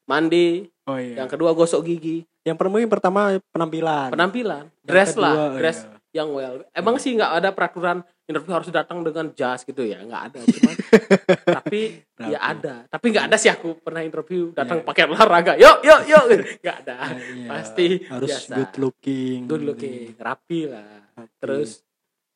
[0.04, 1.18] mandi Oh iya.
[1.18, 4.08] yang kedua gosok gigi Yang pertama yang pertama penampilan.
[4.08, 5.95] penampilan dress kedua, lah dress iya.
[6.16, 10.22] Yang well emang sih nggak ada peraturan interview harus datang dengan jas gitu ya nggak
[10.26, 10.74] ada cuman
[11.60, 11.80] tapi
[12.18, 12.50] ya Rapi.
[12.56, 14.86] ada tapi nggak ada sih aku pernah interview datang Iya.
[14.86, 16.24] pakai olahraga yuk yuk yuk
[16.64, 17.46] nggak ada Ah, iya.
[17.46, 18.54] pasti harus biasa.
[18.56, 19.38] good looking.
[19.44, 21.36] good looking rapi lah Rapi.
[21.36, 21.70] terus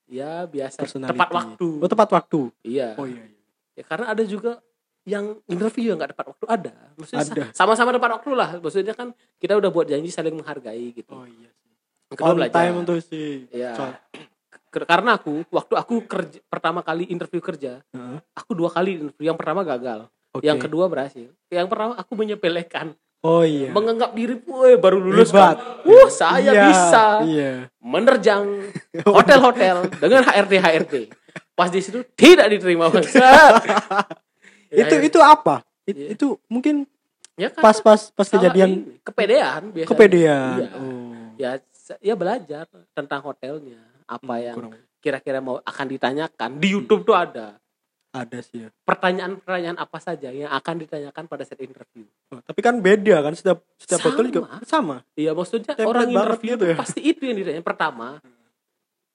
[0.06, 2.40] ya biasa tepat waktu Oh, tepat waktu.
[2.62, 3.24] iya Oh iya.
[3.24, 3.80] iya.
[3.80, 4.60] ya karena ada juga
[5.02, 9.10] yang interview yang nggak tepat waktu ada maksudnya sama-sama tepat waktu lah maksudnya kan
[9.40, 11.48] kita udah buat janji saling menghargai gitu Oh iya.
[12.12, 13.46] Kedua On belajar time untuk si.
[13.48, 13.72] Iya.
[14.66, 18.18] Ke- karena aku waktu aku kerja pertama kali interview kerja Heeh.
[18.32, 20.42] aku dua kali interview yang pertama gagal Oke.
[20.42, 23.68] yang kedua berhasil yang pertama aku menyepelekan Oh iya.
[23.68, 25.54] menganggap diri woi baru lulus Hebat.
[25.54, 27.52] kan wah saya Iya, bisa Iya.
[27.76, 28.42] menerjang
[29.10, 30.94] hotel-hotel dengan HRD HRD.
[31.52, 32.88] Pas di situ tidak diterima.
[34.70, 35.02] Ya, itu ya.
[35.02, 35.66] itu apa?
[35.82, 36.08] It- Iya.
[36.14, 36.86] Itu mungkin
[37.34, 39.90] ya kan pas pas pas kejadian kepedean biasanya.
[39.90, 40.56] kepedean.
[40.56, 40.68] Iya.
[40.72, 41.12] Oh.
[41.34, 41.50] Ya
[41.98, 44.56] ya belajar tentang hotelnya, apa Hmm, yang
[44.96, 46.50] kira-kira mau akan ditanyakan.
[46.56, 47.58] Di YouTube tuh ada
[48.10, 48.68] ada sih ya.
[48.82, 52.02] pertanyaan-pertanyaan apa saja yang akan ditanyakan pada saat interview.
[52.28, 54.08] Oh, tapi kan beda kan setiap setiap Sama.
[54.08, 54.96] hotel juga sama.
[55.14, 56.76] Iya maksudnya Template orang interview tuh ya.
[56.76, 57.62] pasti itu yang ditanya.
[57.62, 58.18] Pertama,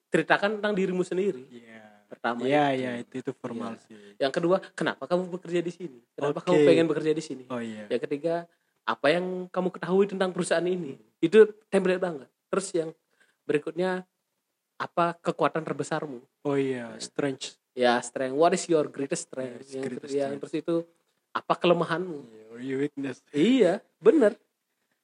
[0.08, 1.44] ceritakan tentang dirimu sendiri.
[1.46, 1.84] Iya.
[2.06, 2.78] Pertama Iya itu.
[2.78, 3.82] iya itu itu formal Iya.
[3.82, 3.96] sih.
[4.16, 5.98] Yang kedua, kenapa kamu bekerja di sini?
[6.14, 6.46] Kenapa Oke.
[6.46, 7.44] kamu pengen bekerja di sini?
[7.46, 7.84] Oh iya.
[7.88, 8.46] Yang ketiga,
[8.80, 10.94] apa yang kamu ketahui tentang perusahaan ini?
[11.18, 12.28] Itu template banget.
[12.56, 12.90] Terus yang
[13.44, 14.08] berikutnya,
[14.80, 16.24] apa kekuatan terbesarmu?
[16.48, 17.52] Oh iya, strange.
[17.76, 18.32] Ya, strength.
[18.32, 19.68] What is your greatest strength?
[19.68, 20.40] Yes, yang, greatest yang strength.
[20.48, 20.74] terus itu
[21.36, 22.16] apa kelemahanmu?
[22.24, 23.20] Iya, For your weakness.
[23.36, 24.40] Iya, bener.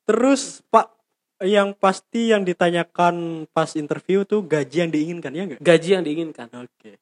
[0.09, 0.97] Terus Pak
[1.45, 5.61] yang pasti yang ditanyakan pas interview tuh gaji yang diinginkan ya enggak?
[5.61, 6.49] Gaji yang diinginkan.
[6.57, 6.97] Oke.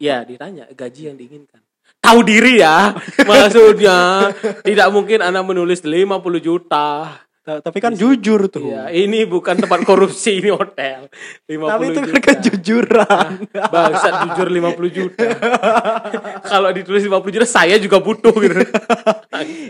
[0.00, 1.60] Ya, ditanya gaji yang diinginkan.
[2.00, 2.96] Tahu diri ya,
[3.28, 4.32] maksudnya
[4.64, 7.20] tidak mungkin Anda menulis 50 juta.
[7.40, 8.68] Ta- Tapi kan jujur tuh.
[8.68, 11.08] Iya, ini bukan tempat korupsi, ini hotel.
[11.48, 12.20] 50 Tapi itu kan juta.
[12.26, 13.28] kejujuran.
[13.50, 15.24] Bangsat jujur 50 juta.
[16.52, 18.60] Kalau ditulis 50 juta saya juga butuh gitu.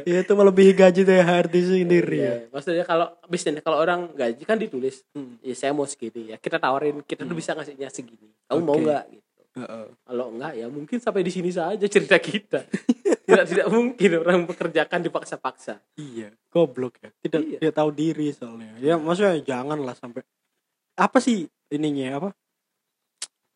[0.03, 2.35] Ya, itu melebihi gaji dari HRD sendiri ya.
[2.51, 5.39] Maksudnya kalau bisnisnya kalau orang gaji kan ditulis, Hmm.
[5.39, 6.37] ya saya mau segini ya.
[6.37, 8.35] Kita tawarin, kita tuh bisa ngasihnya segini.
[8.45, 8.83] Kamu mau Oke.
[8.83, 9.03] nggak
[9.51, 9.87] Heeh.
[10.07, 12.63] Kalau enggak ya mungkin sampai di sini saja cerita kita.
[13.27, 15.79] tidak tidak mungkin orang bekerjakan dipaksa-paksa.
[15.95, 17.11] Iya, goblok ya.
[17.21, 17.59] Tidak Iya.
[17.59, 18.75] tidak tahu diri soalnya.
[18.79, 20.23] Ya maksudnya jangan lah sampai
[20.95, 22.31] apa sih ininya apa?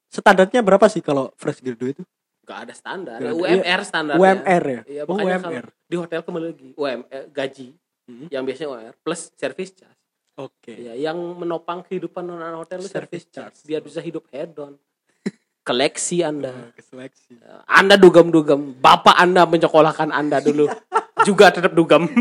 [0.08, 2.04] Standarnya berapa sih kalau fresh graduate itu?
[2.44, 3.18] Enggak ada standar.
[3.18, 3.32] Ada.
[3.32, 4.14] UMR standar.
[4.14, 4.80] UMR ya?
[4.86, 5.66] Iya, oh, UMR.
[5.84, 7.68] di hotel kembali lagi UMR gaji
[8.04, 8.28] Hmm.
[8.28, 9.96] yang biasanya UMR plus service charge.
[10.36, 10.76] Oke.
[10.76, 13.56] Ya, yang menopang kehidupan non hotel itu Service service charge.
[13.56, 13.66] charge.
[13.66, 14.76] Biar bisa hidup hedon.
[15.64, 16.52] Koleksi Anda.
[17.64, 18.76] Anda dugem-dugem.
[18.84, 20.68] Bapak Anda menyekolahkan Anda dulu.
[21.24, 22.04] Juga tetap dugem.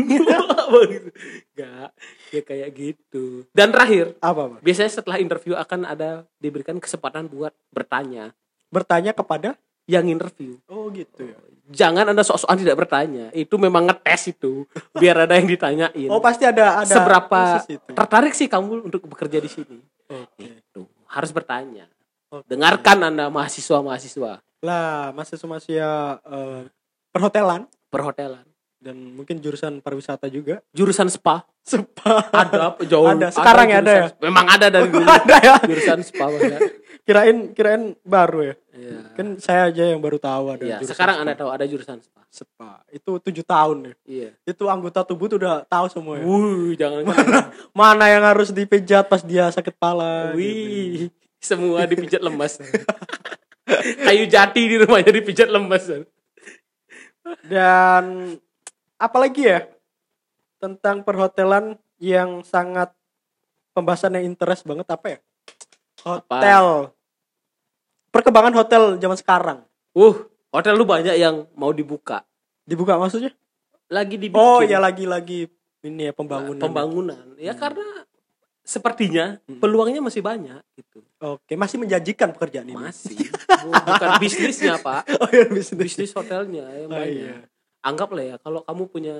[1.52, 1.92] Enggak.
[2.32, 3.44] Ya kayak gitu.
[3.52, 4.60] Dan terakhir, Apa, Pak?
[4.64, 8.32] biasanya setelah interview akan ada diberikan kesempatan buat bertanya
[8.72, 10.56] Bertanya kepada yang interview.
[10.66, 11.36] Oh, gitu ya.
[11.68, 13.28] Jangan Anda sok-sokan tidak bertanya.
[13.36, 14.64] Itu memang ngetes itu.
[15.00, 16.08] Biar ada yang ditanyain.
[16.08, 17.60] Oh, pasti ada ada Seberapa
[17.92, 19.78] tertarik sih kamu untuk bekerja di sini?
[20.08, 20.64] Oke.
[20.64, 21.86] Itu harus bertanya.
[22.34, 22.46] Oke.
[22.48, 26.62] Dengarkan Anda mahasiswa-mahasiswa Lah, mahasiswa-mahasiswa eh,
[27.10, 28.42] perhotelan perhotelan.
[28.84, 30.60] dan mungkin jurusan pariwisata juga.
[30.76, 32.28] Jurusan spa Sepa.
[32.28, 33.32] ada jauh Ada.
[33.32, 34.06] Sekarang ya ada ya?
[34.12, 34.20] spa.
[34.20, 35.08] Memang ada dari dulu.
[35.08, 35.56] ada ya.
[35.64, 36.60] jurusan spa banyak.
[37.04, 38.54] Kirain kirain baru ya.
[38.76, 38.98] Iya.
[39.16, 41.22] Kan saya aja yang baru tahu ada Iya, jurusan sekarang spa.
[41.24, 42.20] Anda tahu ada jurusan spa.
[42.28, 42.70] Spa.
[42.92, 43.92] Itu tujuh tahun ya.
[44.04, 44.30] Iya.
[44.44, 46.24] Itu anggota tubuh tuh udah tahu semua ya.
[46.28, 47.08] Wuh, jangan
[47.78, 50.36] Mana yang harus dipijat pas dia sakit pala.
[50.36, 51.08] gitu.
[51.44, 52.56] Semua dipijat lemas.
[54.08, 55.84] Kayu jati di rumahnya dipijat lemas.
[57.44, 58.36] Dan
[58.96, 59.68] apalagi ya
[60.56, 62.96] tentang perhotelan yang sangat
[63.76, 65.18] pembahasan yang interest banget apa ya?
[66.04, 66.96] Hotel.
[68.08, 69.58] Perkembangan hotel zaman sekarang.
[69.92, 72.24] Uh, hotel lu banyak yang mau dibuka.
[72.64, 73.36] Dibuka maksudnya?
[73.92, 74.40] Lagi dibikin.
[74.40, 75.52] Oh, ya lagi-lagi
[75.84, 76.62] ini ya pembangunan.
[76.64, 77.36] pembangunan.
[77.36, 77.60] Ya Hmm.
[77.60, 77.88] karena
[78.64, 79.60] sepertinya Hmm.
[79.60, 81.04] peluangnya masih banyak gitu.
[81.20, 82.74] Oke, masih menjanjikan pekerjaan ini.
[82.74, 83.28] Masih.
[83.62, 85.04] Bukan bisnisnya, Pak.
[85.22, 85.76] Oh iya, bisnis.
[85.78, 87.12] Bisnis hotelnya yang Oh, banyak.
[87.14, 87.36] iya.
[87.80, 89.16] Anggaplah ya kalau kamu punya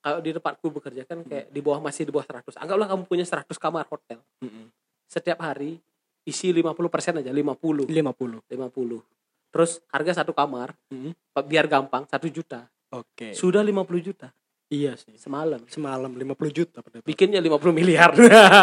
[0.00, 2.56] kalau di tempatku bekerja kan kayak di bawah masih di bawah 100.
[2.56, 4.22] Anggaplah kamu punya 100 kamar hotel.
[4.40, 4.70] Mm-mm.
[5.04, 5.76] Setiap hari
[6.22, 7.84] isi 50% aja, 50.
[7.84, 8.40] 50.
[8.46, 9.02] 50.
[9.50, 11.12] Terus harga satu kamar Mm.
[11.42, 12.70] biar gampang 1 juta.
[12.90, 13.34] Oke.
[13.34, 14.30] Sudah 50 juta
[14.70, 15.18] Iya sih.
[15.18, 15.58] semalam.
[15.66, 18.14] Semalam 50 juta pada Bikinnya 50 miliar.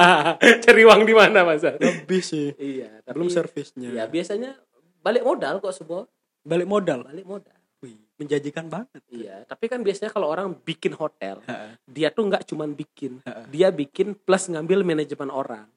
[0.63, 1.67] Cari uang di mana, Mas?
[1.67, 2.55] lebih sih.
[2.55, 3.91] Iya, tapi Belum servisnya.
[3.91, 4.55] Ya biasanya
[5.03, 6.07] balik modal kok sebuah
[6.41, 7.03] Balik modal.
[7.03, 7.59] balik modal.
[7.83, 9.03] Wih, menjanjikan banget.
[9.11, 11.75] Iya, tapi kan biasanya kalau orang bikin hotel, Heeh.
[11.85, 13.45] dia tuh nggak cuman bikin, Heeh.
[13.51, 15.67] dia bikin plus ngambil manajemen orang.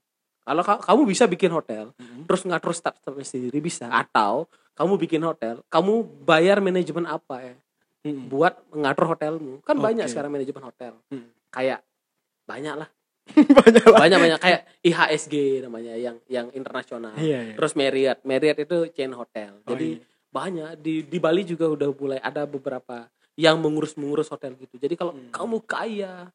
[0.41, 2.25] Kalau ka- kamu bisa bikin hotel, Mm-mm.
[2.25, 7.55] terus ngatur staff-staffnya sendiri bisa, atau kamu bikin hotel, kamu bayar manajemen apa ya
[8.03, 8.27] Mm-mm.
[8.27, 9.61] buat mengatur hotelmu.
[9.61, 9.85] Kan Oke.
[9.87, 10.93] banyak sekarang manajemen hotel.
[11.09, 11.29] Mm.
[11.49, 11.81] Kayak
[12.45, 12.89] banyak lah,
[13.61, 13.99] Banyak lah.
[14.01, 17.15] banyak banyak kayak IHSG namanya yang yang internasional.
[17.15, 17.55] Iya, iya.
[17.55, 19.61] Terus Marriott, Marriott itu chain hotel.
[19.61, 20.03] Oh, Jadi iya.
[20.27, 24.77] banyak di di Bali juga udah mulai ada beberapa yang mengurus-mengurus hotel gitu.
[24.77, 25.31] Jadi kalau Hmm.
[25.31, 26.29] kamu kaya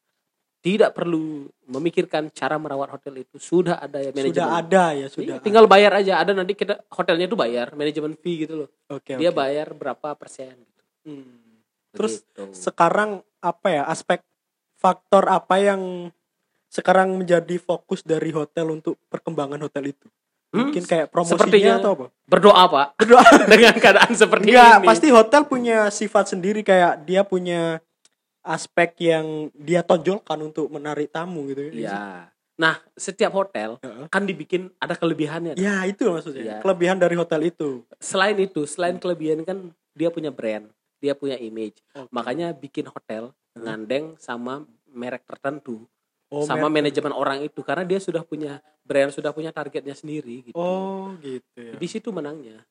[0.58, 4.34] tidak perlu memikirkan cara merawat hotel itu sudah ada ya manajemen.
[4.34, 5.36] sudah ada ya, Iya, sudah.
[5.38, 6.18] tinggal bayar aja.
[6.18, 8.68] Ada nanti kita hotelnya itu bayar manajemen fee gitu loh.
[8.88, 9.36] Oke, Dia oke.
[9.36, 10.82] bayar berapa persen gitu.
[11.04, 11.45] Hmm.
[11.96, 12.42] Terus Begitu.
[12.54, 14.20] sekarang apa ya aspek
[14.76, 16.12] faktor apa yang
[16.68, 20.06] sekarang menjadi fokus dari hotel untuk perkembangan hotel itu?
[20.46, 22.06] Hmm, Mungkin kayak promosinya sepertinya- atau apa?
[22.24, 23.24] berdoa Pak Berdoa.
[23.50, 24.86] dengan keadaan seperti Enggak, ini.
[24.86, 27.80] pasti hotel punya sifat sendiri kayak dia punya
[28.40, 32.30] aspek yang dia tonjolkan untuk menarik tamu gitu Iya.
[32.56, 34.06] Nah, setiap hotel Heeh.
[34.08, 35.56] kan dibikin ada kelebihannya.
[35.56, 36.42] Ya itu maksudnya.
[36.42, 36.56] Iya.
[36.60, 37.84] Kelebihan dari hotel itu.
[37.98, 39.58] Selain itu, selain kelebihan kan
[39.92, 40.64] dia punya brand,
[40.96, 41.80] dia punya image.
[41.92, 42.10] Oke.
[42.10, 45.84] Makanya bikin hotel ngandeng sama merek tertentu,
[46.26, 50.42] Oh, sama mer- manajemen orang itu karena dia sudah punya brand, sudah punya targetnya sendiri
[50.44, 50.56] gitu.
[50.56, 51.74] Oh gitu ya.
[51.74, 52.66] Di situ menangnya.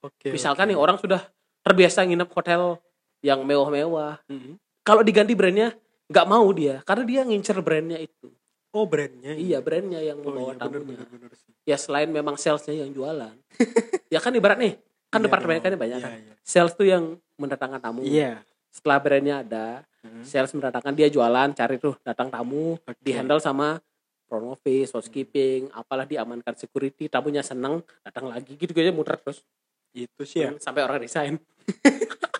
[0.00, 0.30] Oke.
[0.30, 0.74] Misalkan oke.
[0.74, 1.22] nih orang sudah
[1.62, 2.82] terbiasa nginep hotel
[3.20, 4.58] yang mewah-mewah, Mhm.
[4.82, 5.74] kalau diganti brandnya
[6.06, 8.34] nggak mau dia karena dia ngincer brandnya itu.
[8.70, 9.32] Oh brandnya.
[9.32, 10.98] Iya, brandnya yang Oh membawa iya bener tamunya.
[10.98, 11.52] bener bener sih.
[11.64, 13.34] Ya selain memang salesnya yang jualan.
[14.12, 14.74] ya kan ibarat nih,
[15.08, 15.64] kan Iya departemen dong.
[15.64, 16.18] kan banyak Iya, kan.
[16.18, 16.34] iya.
[16.40, 17.04] Sales tuh yang
[17.34, 18.00] mendatangkan tamu.
[18.02, 18.42] Iya.
[18.68, 19.66] setelah brandnya ada
[19.98, 20.22] Hmm.
[20.22, 23.00] sales mendatangkan dia jualan cari tuh datang tamu Oke.
[23.00, 23.80] di handle sama
[24.22, 29.42] front office housekeeping apalah diamankan security tamunya seneng datang lagi gitu aja muter terus
[29.90, 30.52] Itu sih ya.
[30.54, 31.34] sampai orang resign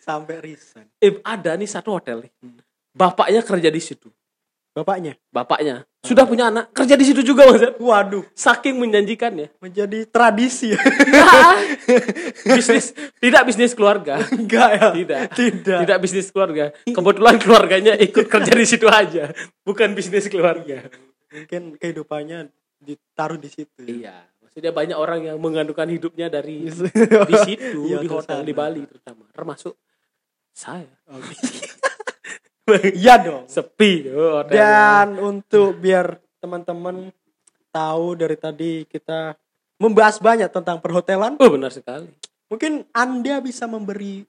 [0.00, 0.86] Sampai resign.
[0.96, 2.60] eh, ada nih satu hotel nih Hmm.
[2.92, 4.12] bapaknya kerja di situ
[4.74, 5.14] Bapaknya.
[5.30, 10.80] bapaknya sudah punya anak kerja di situ juga mas Waduh, saking menjanjikannya menjadi tradisi ya.
[12.50, 14.86] bisnis tidak bisnis keluarga Enggak ya?
[14.92, 15.78] tidak Tidak.
[15.80, 19.30] tidak bisnis keluarga kebetulan keluarganya ikut kerja di situ aja
[19.62, 20.84] bukan bisnis keluarga
[21.30, 22.46] Mungkin kehidupannya
[22.78, 23.74] ditaruh di situ.
[23.80, 23.90] ya.
[23.90, 26.84] iya maksudnya banyak orang yang mengandungkan hidupnya dari Di
[27.30, 28.44] di situ Iya, di hotel sana.
[28.44, 29.74] di Bali terutama termasuk
[30.50, 31.34] saya Oke.
[33.00, 33.44] Iya dong.
[33.46, 34.56] sepi hotelnya.
[34.56, 37.12] Dan untuk biar teman-teman
[37.68, 39.36] tahu dari tadi kita
[39.76, 42.08] membahas banyak tentang perhotelan, oh benar sekali
[42.54, 44.22] mungkin Anda bisa memberi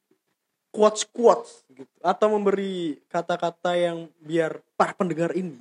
[0.73, 5.55] quotes-quotes gitu atau memberi kata-kata yang biar para pendengar ini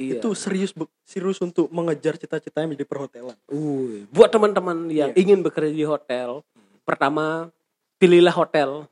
[0.00, 0.22] iya.
[0.22, 0.72] itu serius
[1.04, 3.36] serius untuk mengejar cita-citanya di perhotelan.
[3.50, 5.20] Uh, buat teman-teman yang Iya.
[5.20, 6.40] ingin bekerja di hotel,
[6.86, 7.52] pertama
[8.00, 8.88] pilihlah hotel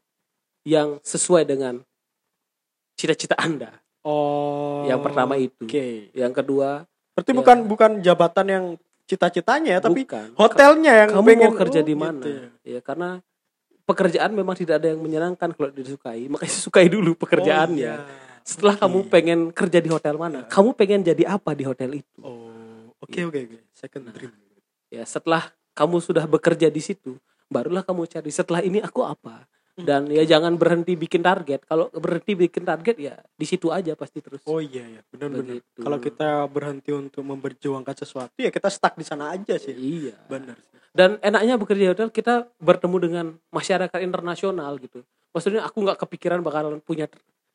[0.66, 1.80] yang sesuai dengan
[3.02, 3.74] cita-cita Anda.
[4.06, 4.86] Oh.
[4.86, 5.66] Yang pertama itu.
[5.66, 6.14] Oke.
[6.14, 7.38] Yang kedua, Berarti Ya.
[7.44, 8.64] bukan bukan jabatan yang
[9.04, 10.32] cita-citanya ya, tapi bukan.
[10.32, 12.24] hotelnya yang kamu pengen mau kerja oh, di gitu mana?
[12.24, 12.42] ya.
[12.64, 12.80] ya.
[12.80, 13.08] karena
[13.84, 16.24] pekerjaan memang tidak ada yang menyenangkan kalau disukai.
[16.32, 17.92] Makanya sukai dulu pekerjaannya.
[17.92, 18.40] Oh, iya.
[18.42, 20.48] Setelah kamu pengen kerja di hotel mana?
[20.48, 22.18] Kamu pengen jadi apa di hotel itu?
[22.24, 23.58] Oh, oke oke oke.
[23.76, 24.32] Second dream.
[24.88, 29.46] Ya, setelah kamu sudah bekerja di situ, barulah kamu cari setelah ini aku apa.
[29.72, 29.88] Hmm.
[29.88, 31.64] Dan ya jangan berhenti bikin target.
[31.64, 34.44] Kalau berhenti bikin target ya di situ aja pasti terus.
[34.44, 35.64] Oh iya ya, benar-benar.
[35.72, 39.72] Kalau kita berhenti untuk memperjuangkan sesuatu ya kita stuck di sana aja sih.
[39.72, 40.16] Iya.
[40.28, 40.60] Benar.
[40.92, 45.00] Dan enaknya bekerja di hotel kita bertemu dengan masyarakat internasional gitu.
[45.32, 47.08] Maksudnya aku nggak kepikiran bakalan punya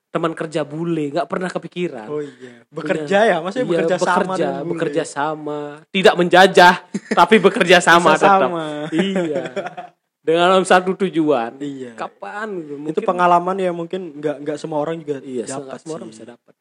[0.09, 2.07] teman kerja bule, nggak pernah kepikiran.
[2.09, 4.71] Oh iya, bekerja ya, maksudnya Iya, bekerja, sama bekerja, dengan bule.
[4.73, 5.59] bekerja sama,
[5.93, 6.75] tidak menjajah,
[7.19, 8.39] tapi bekerja sama Bisa tetap.
[8.49, 8.65] sama.
[8.89, 9.43] Iya.
[10.27, 11.55] Dengan satu tujuan.
[11.55, 11.95] Iya.
[11.95, 12.47] Kapan?
[12.59, 12.73] gitu.
[12.75, 16.23] itu Mungkin- pengalaman ya mungkin nggak nggak semua orang juga Iya, dapat semua, orang bisa
[16.27, 16.53] dapat.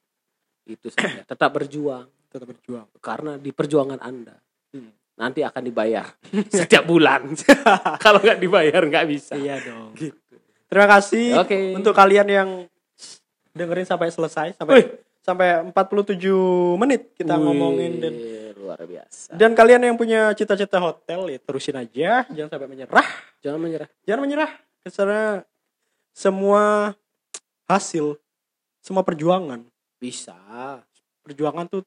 [0.63, 1.27] Itu saja.
[1.27, 2.85] Tetap berjuang tetap berjuang.
[3.01, 4.37] karena di perjuangan Anda
[4.71, 4.93] Hmm.
[5.17, 6.05] nanti akan dibayar
[6.53, 7.33] setiap bulan.
[8.05, 9.35] Kalau nggak dibayar nggak bisa.
[9.35, 9.97] Iya dong.
[9.97, 10.15] Gitu.
[10.67, 11.73] Terima kasih Oke.
[11.73, 12.49] untuk kalian yang
[13.51, 14.87] dengerin sampai selesai sampai Wih.
[15.19, 16.23] sampai 47
[16.77, 18.15] menit kita Wih, ngomongin dan
[18.67, 19.39] luar biasa.
[19.39, 23.09] dan kalian yang punya cita-cita hotel ya terusin aja, jangan sampai menyerah.
[23.41, 23.89] Jangan menyerah.
[24.03, 24.51] Jangan menyerah
[24.83, 25.23] karena
[26.11, 26.95] semua
[27.67, 28.19] hasil
[28.83, 29.67] semua perjuangan
[29.99, 30.35] Bisa.
[31.27, 31.83] perjuangan tuh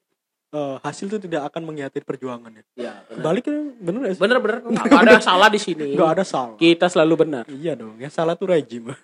[0.52, 2.64] eh, hasil tuh tidak akan mengkhianati perjuangan ya.
[2.76, 3.22] Ya, benar.
[3.24, 3.44] Balik
[3.80, 4.20] bener gak sih?
[4.20, 5.96] Bener-bener nggak ada salah di sini.
[5.96, 6.56] Nggak ada salah.
[6.60, 7.44] Kita selalu benar.
[7.48, 8.92] Iya dong, yang salah tuh rejim.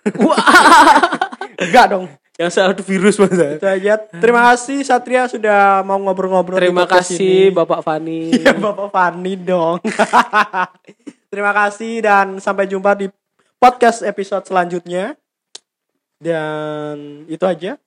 [1.57, 2.05] Enggak dong.
[2.37, 3.33] yang salah itu virus mas.
[3.33, 3.97] Itu aja.
[3.97, 6.61] Terima kasih Satria sudah mau ngobrol-ngobrol.
[6.61, 7.55] Terima kasih ini.
[7.55, 8.29] Bapak Fani.
[8.37, 9.81] Iya Bapak Fani dong.
[11.33, 13.09] Terima kasih dan sampai jumpa di
[13.57, 15.17] podcast episode selanjutnya.
[16.21, 17.81] Dan itu aja.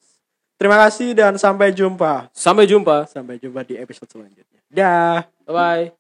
[0.59, 2.29] Terima kasih dan sampai jumpa.
[2.35, 3.07] Sampai jumpa.
[3.07, 4.61] Sampai jumpa di episode selanjutnya.
[4.67, 5.25] Dah.
[5.47, 6.00] Bye bye.